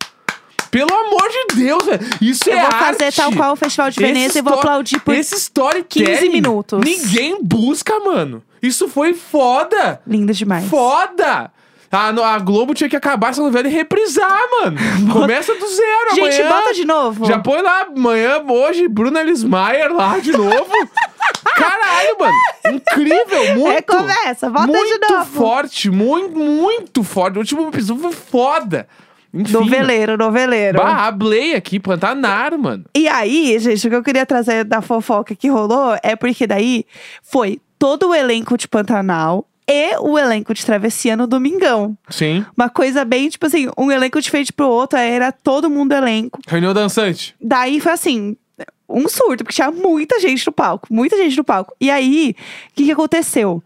Pelo 0.69 0.93
amor 0.93 1.29
de 1.29 1.55
Deus, 1.55 1.85
velho. 1.85 1.99
Isso 2.21 2.49
Eu 2.49 2.57
é 2.57 2.61
vou 2.61 2.71
fazer 2.71 3.13
tal 3.13 3.31
qual 3.33 3.53
o 3.53 3.55
Festival 3.55 3.89
de 3.89 3.99
Veneza 3.99 4.39
e 4.39 4.41
vou 4.41 4.53
aplaudir 4.53 4.99
por 4.99 5.15
Esse 5.15 5.35
storytelling 5.35 6.05
15 6.17 6.29
minutos. 6.29 6.79
Ninguém 6.83 7.37
busca, 7.41 7.99
mano. 7.99 8.43
Isso 8.61 8.87
foi 8.87 9.13
foda. 9.13 10.01
lindo 10.05 10.33
demais. 10.33 10.65
Foda! 10.67 11.51
A, 11.89 12.09
a 12.09 12.39
Globo 12.39 12.73
tinha 12.73 12.89
que 12.89 12.95
acabar 12.97 13.29
essa 13.29 13.41
novela 13.41 13.67
e 13.67 13.71
reprisar, 13.71 14.39
mano. 14.59 14.77
Começa 15.11 15.55
do 15.55 15.67
zero 15.67 16.15
Gente, 16.15 16.41
amanhã. 16.41 16.49
bota 16.49 16.73
de 16.73 16.85
novo. 16.85 17.25
Já 17.25 17.39
põe 17.39 17.61
lá 17.61 17.83
amanhã, 17.83 18.43
hoje, 18.45 18.87
Bruna 18.89 19.21
Elismaier 19.21 19.93
lá 19.93 20.19
de 20.19 20.33
novo. 20.33 20.69
Caralho, 21.55 22.17
mano. 22.19 22.35
Incrível, 22.75 23.55
muito. 23.55 23.93
Recomeça, 23.93 24.49
muito 24.49 24.99
de 24.99 25.13
novo. 25.13 25.25
forte, 25.31 25.89
muito, 25.89 26.37
muito 26.37 27.03
forte. 27.03 27.37
O 27.37 27.39
último 27.39 27.69
episódio 27.69 28.03
foi 28.03 28.11
foda. 28.11 28.87
Enfim. 29.39 29.53
Noveleiro, 29.53 30.17
noveleiro. 30.17 30.77
Bah, 30.77 31.07
hablei 31.07 31.55
aqui, 31.55 31.79
Pantanar, 31.79 32.57
mano. 32.57 32.85
E 32.95 33.07
aí, 33.07 33.57
gente, 33.59 33.87
o 33.87 33.89
que 33.89 33.95
eu 33.95 34.03
queria 34.03 34.25
trazer 34.25 34.63
da 34.63 34.81
fofoca 34.81 35.35
que 35.35 35.47
rolou 35.47 35.97
é 36.03 36.15
porque 36.15 36.47
daí 36.47 36.85
foi 37.21 37.59
todo 37.77 38.09
o 38.09 38.15
elenco 38.15 38.57
de 38.57 38.67
Pantanal 38.67 39.47
e 39.67 39.97
o 39.99 40.17
elenco 40.17 40.53
de 40.53 40.65
Travessia 40.65 41.17
no 41.17 41.27
Domingão. 41.27 41.97
Sim. 42.09 42.45
Uma 42.55 42.69
coisa 42.69 43.03
bem, 43.03 43.29
tipo 43.29 43.45
assim, 43.45 43.69
um 43.77 43.91
elenco 43.91 44.21
diferente 44.21 44.53
pro 44.53 44.67
outro, 44.67 44.97
aí 44.97 45.11
era 45.11 45.31
todo 45.31 45.69
mundo 45.69 45.91
elenco. 45.91 46.39
Reunião 46.47 46.73
dançante. 46.73 47.35
Daí 47.41 47.79
foi 47.81 47.91
assim, 47.91 48.37
um 48.89 49.07
surto, 49.09 49.43
porque 49.43 49.55
tinha 49.55 49.69
muita 49.69 50.19
gente 50.19 50.45
no 50.45 50.53
palco, 50.53 50.87
muita 50.89 51.17
gente 51.17 51.35
no 51.35 51.43
palco. 51.43 51.75
E 51.81 51.91
aí, 51.91 52.33
o 52.71 52.73
que, 52.73 52.85
que 52.85 52.91
aconteceu? 52.91 53.61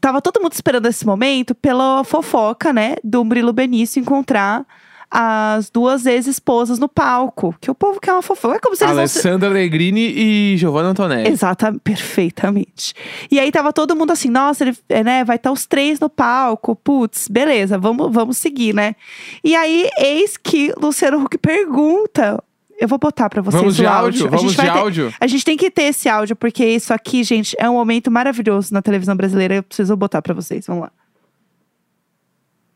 Tava 0.00 0.20
todo 0.20 0.40
mundo 0.40 0.52
esperando 0.52 0.86
esse 0.86 1.06
momento 1.06 1.54
pela 1.54 2.04
fofoca, 2.04 2.72
né, 2.72 2.96
do 3.02 3.24
Murilo 3.24 3.52
Benício 3.52 4.00
encontrar 4.00 4.66
as 5.10 5.70
duas 5.70 6.04
ex-esposas 6.04 6.78
no 6.78 6.88
palco. 6.88 7.54
Que 7.60 7.70
o 7.70 7.74
povo 7.74 7.98
quer 8.00 8.12
uma 8.12 8.20
fofoca. 8.22 8.56
É 8.56 8.58
como 8.60 8.76
se 8.76 8.84
eles 8.84 8.94
não 8.96 9.06
se... 9.06 9.18
Alessandra 9.18 9.50
Negrini 9.50 10.12
e 10.14 10.56
Giovanna 10.58 10.90
Antonelli. 10.90 11.28
Exatamente, 11.28 11.80
perfeitamente. 11.82 12.94
E 13.30 13.40
aí 13.40 13.50
tava 13.50 13.72
todo 13.72 13.96
mundo 13.96 14.10
assim, 14.10 14.28
nossa, 14.28 14.64
ele, 14.64 14.76
é, 14.88 15.02
né, 15.02 15.24
vai 15.24 15.36
estar 15.36 15.50
os 15.50 15.64
três 15.66 15.98
no 15.98 16.10
palco, 16.10 16.76
putz, 16.76 17.26
beleza, 17.28 17.78
vamos, 17.78 18.12
vamos 18.12 18.36
seguir, 18.38 18.74
né? 18.74 18.94
E 19.42 19.56
aí, 19.56 19.88
eis 19.98 20.36
que 20.36 20.72
Luciano 20.80 21.22
Huck 21.24 21.38
pergunta, 21.38 22.42
eu 22.78 22.86
vou 22.86 22.98
botar 22.98 23.28
pra 23.30 23.40
vocês 23.40 23.60
Vamos 23.62 23.74
o 23.74 23.80
de 23.80 23.86
áudio. 23.86 24.04
áudio? 24.04 24.26
A 24.26 24.30
Vamos 24.30 24.52
de 24.52 24.56
ter- 24.58 24.68
áudio? 24.68 25.14
A 25.18 25.26
gente 25.26 25.44
tem 25.44 25.56
que 25.56 25.70
ter 25.70 25.84
esse 25.84 26.08
áudio, 26.08 26.36
porque 26.36 26.64
isso 26.66 26.92
aqui, 26.92 27.24
gente, 27.24 27.56
é 27.58 27.68
um 27.68 27.72
momento 27.74 28.10
maravilhoso 28.10 28.72
na 28.74 28.82
televisão 28.82 29.16
brasileira, 29.16 29.54
eu 29.56 29.62
preciso 29.62 29.96
botar 29.96 30.20
pra 30.20 30.34
vocês, 30.34 30.66
vamos 30.66 30.82
lá. 30.82 30.92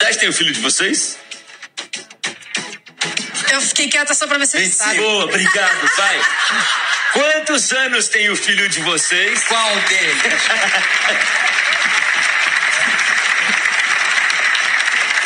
Vocês 0.03 0.17
têm 0.17 0.29
o 0.29 0.33
filho 0.33 0.53
de 0.53 0.61
vocês? 0.61 1.17
Eu 3.53 3.61
fiquei 3.61 3.87
quieta 3.87 4.15
só 4.15 4.27
pra 4.27 4.39
ver 4.39 4.47
se 4.47 4.73
sabe. 4.73 4.99
Boa, 4.99 5.25
obrigado, 5.25 5.95
pai. 5.95 6.21
Quantos 7.13 7.71
anos 7.73 8.09
tem 8.09 8.31
o 8.31 8.37
filho 8.37 8.67
de 8.67 8.81
vocês? 8.81 9.45
Qual 9.45 9.77
dele? 9.83 10.21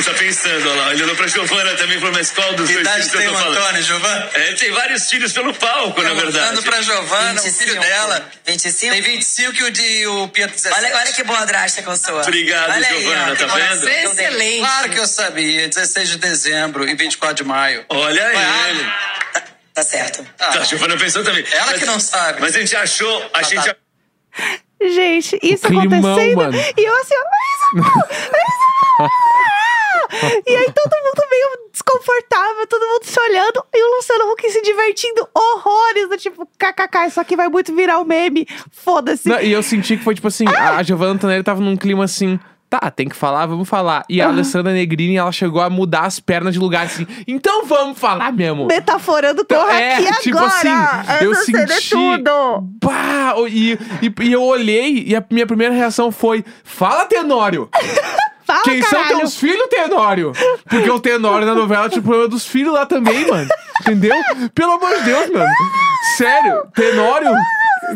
Tá 0.04 0.12
pensando, 0.14 0.68
olha 0.70 0.80
lá, 0.82 0.88
olhando 0.88 1.16
pra 1.16 1.26
Giovana 1.26 1.74
também, 1.74 1.98
falou, 1.98 2.14
mas 2.14 2.30
qual 2.30 2.52
dos 2.54 2.68
Que 2.68 2.74
dois 2.74 2.86
idade 2.86 2.96
filhos 3.08 3.10
que 3.10 3.16
eu 3.16 3.20
tem 3.20 3.28
tô 3.30 3.34
o 3.34 3.38
falando? 3.38 3.56
Antônio, 3.58 3.82
Giovana? 3.82 4.30
É, 4.34 4.46
ele 4.48 4.56
tem 4.56 4.70
vários 4.70 5.10
filhos 5.10 5.32
pelo 5.32 5.54
palco, 5.54 6.02
na 6.02 6.12
verdade. 6.14 6.32
Perguntando 6.32 6.62
pra 6.62 6.82
Giovana, 6.82 7.40
o 7.40 7.44
25. 7.44 7.58
filho 7.70 7.80
dela. 7.80 8.30
25? 8.46 8.92
Tem 8.92 9.02
25 9.02 9.54
e 9.56 9.62
o 9.64 9.70
de 9.70 10.06
o 10.06 10.28
Pietro 10.28 10.54
17. 10.54 10.76
Olha, 10.84 10.96
olha 10.96 11.12
que 11.12 11.24
boa 11.24 11.44
drasta 11.46 11.82
que 11.82 11.88
eu 11.88 11.96
sou. 11.96 12.20
Obrigado, 12.20 12.72
Olha 12.72 12.86
aí, 12.88 13.02
Giovana, 13.02 13.32
ó, 13.32 13.36
tá 13.36 13.46
vendo? 13.46 13.80
Você 13.80 13.90
é 13.90 14.04
excelente. 14.04 14.58
Claro 14.60 14.90
que 14.90 14.98
eu 14.98 15.06
sabia. 15.06 15.68
16 15.68 16.08
de 16.10 16.18
dezembro 16.18 16.88
e 16.88 16.94
24 16.94 17.34
de 17.36 17.44
maio. 17.44 17.84
Olha 17.88 18.22
Foi 18.22 18.70
ele. 18.70 18.84
Tá, 19.32 19.42
tá 19.74 19.82
certo. 19.82 20.26
Ah, 20.38 20.46
Tá, 20.52 20.60
a 20.60 20.64
Giovana 20.64 20.96
pensou 20.96 21.24
também. 21.24 21.44
Ela 21.50 21.66
Mas- 21.66 21.78
que 21.80 21.84
não 21.86 21.98
sabe. 21.98 22.40
Mas 22.40 22.54
a 22.54 22.60
gente 22.60 22.76
achou, 22.76 23.30
a 23.32 23.42
gente... 23.42 23.64
tá. 23.64 23.76
Gente, 24.78 25.38
isso 25.42 25.66
climão, 25.66 26.12
acontecendo. 26.12 26.36
mano. 26.36 26.58
E 26.76 26.84
eu 26.84 26.94
assim, 27.00 27.14
ó, 27.16 27.36
E 30.46 30.56
aí 30.56 30.66
todo 30.72 30.92
mundo 31.04 31.22
meio 31.30 31.70
desconfortável, 31.72 32.66
todo 32.66 32.86
mundo 32.86 33.04
se 33.04 33.20
olhando, 33.20 33.64
e 33.74 33.82
o 33.84 33.96
Luciano 33.96 34.32
Huck 34.32 34.50
se 34.50 34.62
divertindo 34.62 35.28
horrores, 35.34 36.08
do 36.08 36.16
tipo, 36.16 36.46
kkk, 36.58 37.06
isso 37.08 37.20
aqui 37.20 37.36
vai 37.36 37.48
muito 37.48 37.74
virar 37.74 37.98
um 38.00 38.04
meme, 38.04 38.46
foda-se. 38.70 39.28
E 39.42 39.52
eu 39.52 39.62
senti 39.62 39.96
que 39.96 40.04
foi 40.04 40.14
tipo 40.14 40.28
assim, 40.28 40.44
a 40.48 40.82
Giovanna 40.82 41.12
Antonelli 41.12 41.42
tava 41.42 41.60
num 41.60 41.76
clima 41.76 42.04
assim. 42.04 42.38
Tá, 42.68 42.90
tem 42.90 43.08
que 43.08 43.14
falar, 43.14 43.46
vamos 43.46 43.68
falar. 43.68 44.04
E 44.08 44.20
a 44.20 44.26
Alessandra 44.26 44.72
Negrini, 44.72 45.16
ela 45.16 45.30
chegou 45.30 45.60
a 45.62 45.70
mudar 45.70 46.00
as 46.00 46.18
pernas 46.18 46.52
de 46.52 46.58
lugar 46.58 46.86
assim. 46.86 47.06
Então 47.24 47.64
vamos 47.64 47.96
falar 47.96 48.32
mesmo. 48.32 48.66
Metaforando 48.66 49.44
corra 49.46 49.72
É, 49.80 49.94
aqui 49.94 50.12
tipo 50.22 50.36
agora. 50.36 50.52
assim, 50.52 51.24
eu 51.24 51.30
é 51.32 51.34
senti- 51.36 51.90
tudo. 51.90 52.62
Bah, 52.82 53.34
e, 53.48 53.78
e, 54.02 54.12
e 54.24 54.32
eu 54.32 54.42
olhei 54.42 55.04
e 55.06 55.14
a 55.14 55.24
minha 55.30 55.46
primeira 55.46 55.72
reação 55.72 56.10
foi: 56.10 56.44
Fala, 56.64 57.04
Tenório! 57.04 57.70
Fala, 58.46 58.62
Quem 58.62 58.80
são 58.82 59.00
caralho. 59.02 59.18
teus 59.18 59.36
filhos, 59.36 59.66
Tenório? 59.68 60.32
Porque 60.68 60.90
o 60.90 61.00
Tenório 61.00 61.46
na 61.46 61.54
novela 61.54 61.88
tinha 61.88 62.00
o 62.00 62.04
problema 62.04 62.28
dos 62.28 62.46
filhos 62.46 62.72
lá 62.72 62.86
também, 62.86 63.26
mano. 63.28 63.48
Entendeu? 63.80 64.14
Pelo 64.54 64.72
amor 64.72 64.96
de 64.98 65.02
Deus, 65.04 65.30
mano. 65.30 65.50
Sério, 66.16 66.62
Tenório. 66.74 67.32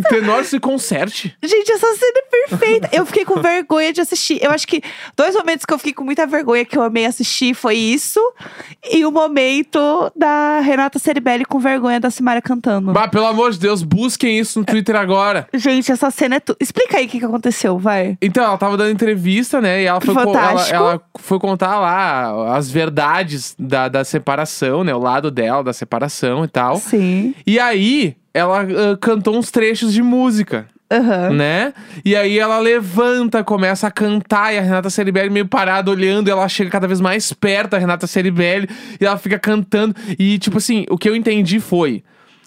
Tenor 0.08 0.44
se 0.44 0.58
conserte. 0.60 1.36
Gente, 1.42 1.72
essa 1.72 1.86
cena 1.94 2.12
é 2.18 2.46
perfeita. 2.48 2.88
Eu 2.92 3.04
fiquei 3.06 3.24
com 3.24 3.40
vergonha 3.40 3.92
de 3.92 4.00
assistir. 4.00 4.38
Eu 4.42 4.50
acho 4.50 4.66
que 4.66 4.82
dois 5.16 5.34
momentos 5.34 5.64
que 5.64 5.72
eu 5.72 5.78
fiquei 5.78 5.92
com 5.92 6.04
muita 6.04 6.26
vergonha 6.26 6.64
que 6.64 6.76
eu 6.76 6.82
amei 6.82 7.06
assistir 7.06 7.54
foi 7.54 7.74
isso 7.76 8.20
e 8.92 9.04
o 9.04 9.10
momento 9.10 10.10
da 10.16 10.60
Renata 10.60 10.98
Ceribelli 10.98 11.44
com 11.44 11.58
vergonha 11.58 12.00
da 12.00 12.10
Simária 12.10 12.40
cantando. 12.42 12.92
Bah, 12.92 13.08
pelo 13.08 13.26
amor 13.26 13.50
de 13.52 13.58
Deus, 13.58 13.82
busquem 13.82 14.38
isso 14.38 14.58
no 14.60 14.64
Twitter 14.64 14.96
agora. 14.96 15.48
Gente, 15.54 15.90
essa 15.92 16.10
cena 16.10 16.36
é 16.36 16.40
tudo. 16.40 16.56
Explica 16.60 16.98
aí 16.98 17.06
o 17.06 17.08
que, 17.08 17.18
que 17.18 17.24
aconteceu, 17.24 17.78
vai. 17.78 18.16
Então, 18.22 18.44
ela 18.44 18.58
tava 18.58 18.76
dando 18.76 18.90
entrevista, 18.90 19.60
né? 19.60 19.82
E 19.82 19.86
ela 19.86 20.00
foi, 20.00 20.14
co- 20.14 20.20
ela, 20.36 20.68
ela 20.68 21.00
foi 21.18 21.38
contar 21.38 21.78
lá 21.80 22.56
as 22.56 22.70
verdades 22.70 23.54
da, 23.58 23.88
da 23.88 24.04
separação, 24.04 24.84
né? 24.84 24.94
O 24.94 24.98
lado 24.98 25.30
dela, 25.30 25.62
da 25.64 25.72
separação 25.72 26.44
e 26.44 26.48
tal. 26.48 26.76
Sim. 26.76 27.34
E 27.46 27.58
aí, 27.58 28.16
ela 28.32 28.62
ah, 28.62 28.96
cantou 29.00 29.36
uns 29.36 29.50
trechos 29.50 29.92
de 29.92 30.02
música. 30.02 30.66
Aham. 30.92 31.30
né? 31.30 31.72
E 32.04 32.16
aí 32.16 32.36
ela 32.36 32.58
levanta, 32.58 33.44
começa 33.44 33.86
a 33.86 33.92
cantar, 33.92 34.52
e 34.52 34.58
a 34.58 34.60
Renata 34.60 34.90
Ceribelli 34.90 35.30
meio 35.30 35.46
parada 35.46 35.88
olhando, 35.88 36.26
e 36.26 36.32
ela 36.32 36.48
chega 36.48 36.68
cada 36.68 36.88
vez 36.88 37.00
mais 37.00 37.32
perto 37.32 37.70
da 37.70 37.78
Renata 37.78 38.08
Ceribelli, 38.08 38.68
e 39.00 39.04
ela 39.04 39.16
fica 39.16 39.38
cantando. 39.38 39.94
E, 40.18 40.36
tipo 40.38 40.58
assim, 40.58 40.84
o 40.90 40.98
que 40.98 41.08
eu 41.08 41.14
entendi 41.14 41.60
foi. 41.60 42.02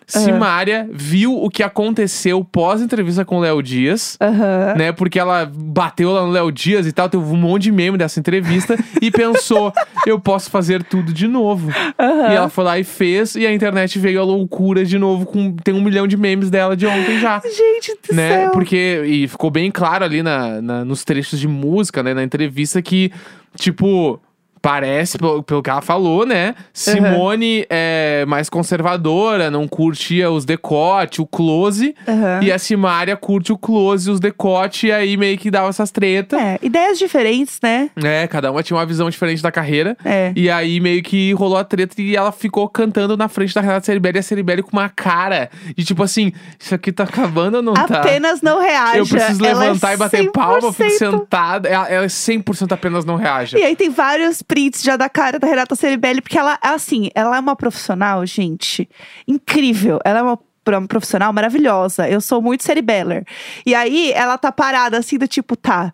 Simária 0.08 0.88
viu 0.92 1.36
o 1.42 1.50
que 1.50 1.64
aconteceu 1.64 2.44
pós-entrevista 2.44 3.24
com 3.26 3.38
o 3.38 3.40
Léo 3.42 3.62
Dias, 3.62 4.18
Aham. 4.22 4.76
né? 4.78 4.92
Porque 4.92 5.20
ela 5.20 5.50
bateu 5.54 6.12
lá 6.12 6.22
no 6.26 6.32
Léo 6.32 6.52
Dias 6.52 6.86
e 6.88 6.92
tal, 6.92 7.10
teve 7.10 7.24
um 7.24 7.36
monte 7.38 7.64
de 7.64 7.72
meme 7.72 7.98
dessa 7.98 8.20
entrevista 8.20 8.78
e 9.02 9.10
pensou, 9.12 9.72
eu 10.08 10.20
posso 10.20 10.50
fazer 10.50 10.84
tudo 10.84 11.14
de 11.14 11.28
novo. 11.28 11.70
E 12.00 12.34
ela 12.36 12.50
foi 12.50 12.64
lá 12.64 12.80
e 12.80 12.84
fez, 12.84 13.36
e 13.36 13.46
a 13.46 13.54
internet 13.54 13.98
veio 14.00 14.22
a 14.22 14.24
loucura 14.24 14.84
de 14.86 14.98
novo, 15.00 15.26
com 15.26 15.54
tem 15.64 15.74
um 15.74 15.82
milhão 15.82 16.08
de 16.08 16.18
memes 16.18 16.50
dela 16.50 16.76
de 16.76 16.86
ontem 16.86 17.20
já. 17.20 17.42
Gente 17.44 17.98
do 18.10 18.16
Né? 18.16 18.30
céu. 18.30 18.52
Porque. 18.52 19.04
E 19.06 19.28
ficou 19.28 19.50
bem 19.52 19.70
claro 19.72 20.04
ali 20.06 20.22
na, 20.24 20.62
na- 20.62 20.86
nos 20.86 21.04
trechos 21.04 21.40
de 21.40 21.48
música, 21.48 22.02
né? 22.04 22.14
Na 22.14 22.24
entrevista 22.24 22.82
que, 22.82 23.12
tipo. 23.56 24.20
Parece, 24.64 25.18
pelo, 25.18 25.44
pelo 25.44 25.62
que 25.62 25.70
ela 25.70 25.82
falou, 25.82 26.26
né? 26.26 26.56
Simone 26.72 27.66
é 27.70 28.24
mais 28.26 28.50
conservadora, 28.50 29.52
não 29.52 29.68
curtia 29.68 30.32
os 30.32 30.46
decote, 30.46 31.22
o 31.22 31.26
close. 31.26 31.94
Aham. 32.08 32.40
E 32.42 32.50
a 32.50 32.58
Simária 32.58 33.18
curte 33.18 33.52
o 33.52 33.58
close 33.58 34.10
e 34.10 34.14
os 34.14 34.22
decote, 34.22 34.88
e 34.88 34.92
aí 34.94 35.18
meio 35.18 35.38
que 35.38 35.52
dava 35.52 35.68
essas 35.68 35.92
tretas. 35.92 36.40
É, 36.42 36.60
ideias 36.62 36.98
diferentes, 36.98 37.60
né? 37.62 37.90
É, 38.02 38.26
cada 38.26 38.54
uma 38.54 38.64
tinha 38.64 38.78
uma 38.78 38.86
visão 38.86 39.10
diferente 39.10 39.44
da 39.44 39.52
carreira. 39.52 39.98
É. 40.06 40.32
E 40.34 40.50
aí 40.50 40.80
meio 40.80 41.04
que 41.04 41.34
rolou 41.34 41.58
a 41.58 41.66
treta 41.66 42.02
e 42.02 42.16
ela 42.16 42.32
ficou 42.32 42.70
cantando 42.70 43.18
na 43.18 43.28
frente 43.28 43.54
da 43.54 43.60
Renata 43.60 43.86
Ceribelli 43.86 44.18
e 44.18 44.20
a 44.20 44.24
Ceribelli 44.24 44.64
com 44.64 44.72
uma 44.72 44.88
cara 44.88 45.50
de 45.76 45.84
tipo 45.84 46.02
assim, 46.04 46.32
isso 46.58 46.74
aqui 46.74 46.94
tá 46.94 47.04
acabando 47.04 47.56
ou 47.56 47.62
não 47.62 47.74
tá? 47.74 48.00
Apenas 48.00 48.42
não 48.42 48.62
reaja. 48.62 48.98
Eu 49.00 49.06
preciso 49.06 49.44
é 49.44 49.54
levantar 49.54 49.94
e 49.94 49.98
bater 49.98 50.32
palma, 50.32 50.70
eu 50.70 50.72
fico 50.72 50.90
100%. 50.90 50.98
sentada. 50.98 51.68
Ela, 51.68 51.90
ela 51.90 52.06
é 52.06 52.08
100% 52.08 52.72
apenas 52.72 53.04
não 53.04 53.18
reage. 53.18 53.58
E 53.58 53.62
aí 53.62 53.76
tem 53.76 53.90
vários 53.90 54.42
prints 54.54 54.84
já 54.84 54.96
da 54.96 55.10
cara 55.10 55.40
da 55.40 55.48
Renata 55.48 55.76
Ceribelli, 55.76 56.22
porque 56.22 56.38
ela, 56.38 56.60
assim, 56.62 57.10
ela 57.16 57.36
é 57.36 57.40
uma 57.40 57.56
profissional, 57.56 58.24
gente, 58.24 58.88
incrível. 59.28 60.00
Ela 60.06 60.20
é 60.20 60.22
uma, 60.22 60.40
uma 60.68 60.88
profissional 60.88 61.34
maravilhosa. 61.34 62.08
Eu 62.08 62.22
sou 62.22 62.40
muito 62.40 62.64
Ceribeller. 62.64 63.26
E 63.66 63.74
aí 63.74 64.12
ela 64.12 64.38
tá 64.38 64.52
parada 64.52 65.00
assim, 65.00 65.18
do 65.18 65.28
tipo, 65.28 65.56
tá, 65.56 65.92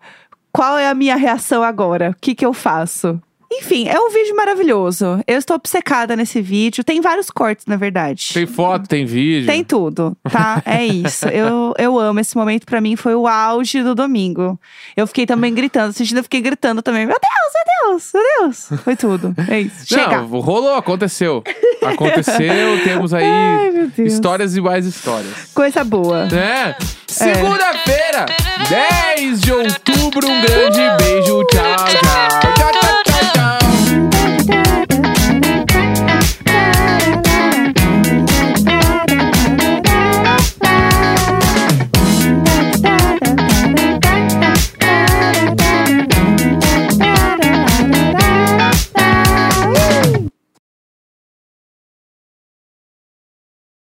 qual 0.52 0.76
é 0.76 0.90
a 0.90 0.94
minha 0.94 1.16
reação 1.16 1.62
agora? 1.62 2.10
O 2.10 2.20
que 2.20 2.34
que 2.34 2.44
eu 2.44 2.52
faço? 2.52 3.18
Enfim, 3.52 3.88
é 3.88 3.98
um 3.98 4.10
vídeo 4.10 4.34
maravilhoso. 4.36 5.20
Eu 5.26 5.36
estou 5.36 5.56
obcecada 5.56 6.14
nesse 6.14 6.40
vídeo. 6.40 6.84
Tem 6.84 7.00
vários 7.00 7.30
cortes, 7.30 7.66
na 7.66 7.76
verdade. 7.76 8.30
Tem 8.32 8.46
foto, 8.46 8.88
tem 8.88 9.04
vídeo. 9.04 9.46
Tem 9.46 9.64
tudo, 9.64 10.16
tá? 10.30 10.62
É 10.64 10.84
isso. 10.84 11.26
Eu, 11.26 11.74
eu 11.76 11.98
amo 11.98 12.20
esse 12.20 12.36
momento. 12.36 12.64
Pra 12.64 12.80
mim 12.80 12.94
foi 12.94 13.14
o 13.14 13.26
auge 13.26 13.82
do 13.82 13.94
domingo. 13.94 14.58
Eu 14.96 15.06
fiquei 15.06 15.26
também 15.26 15.52
gritando. 15.52 15.90
Assistindo, 15.90 16.18
eu 16.18 16.22
fiquei 16.22 16.40
gritando 16.40 16.80
também. 16.80 17.06
Meu 17.06 17.16
Deus, 17.20 17.52
meu 17.54 17.90
Deus, 17.90 18.10
meu 18.14 18.22
Deus. 18.22 18.82
Foi 18.82 18.94
tudo. 18.94 19.34
É 19.48 19.60
isso. 19.60 19.86
Chega. 19.86 20.18
Não, 20.18 20.40
rolou, 20.40 20.74
aconteceu. 20.76 21.42
Aconteceu, 21.82 22.82
temos 22.84 23.12
aí 23.12 23.24
Ai, 23.24 23.92
histórias 23.98 24.56
e 24.56 24.60
mais 24.60 24.86
histórias. 24.86 25.50
Coisa 25.52 25.82
boa. 25.82 26.26
Né? 26.26 26.76
Segunda-feira, 27.06 28.26
10 28.68 29.40
de 29.40 29.52
outubro, 29.52 30.28
um 30.28 30.40
grande 30.42 30.80
beijo. 31.02 31.44
Tchau, 31.46 31.76
tchau, 31.76 32.54
tchau, 32.54 32.72
tchau. 32.72 32.99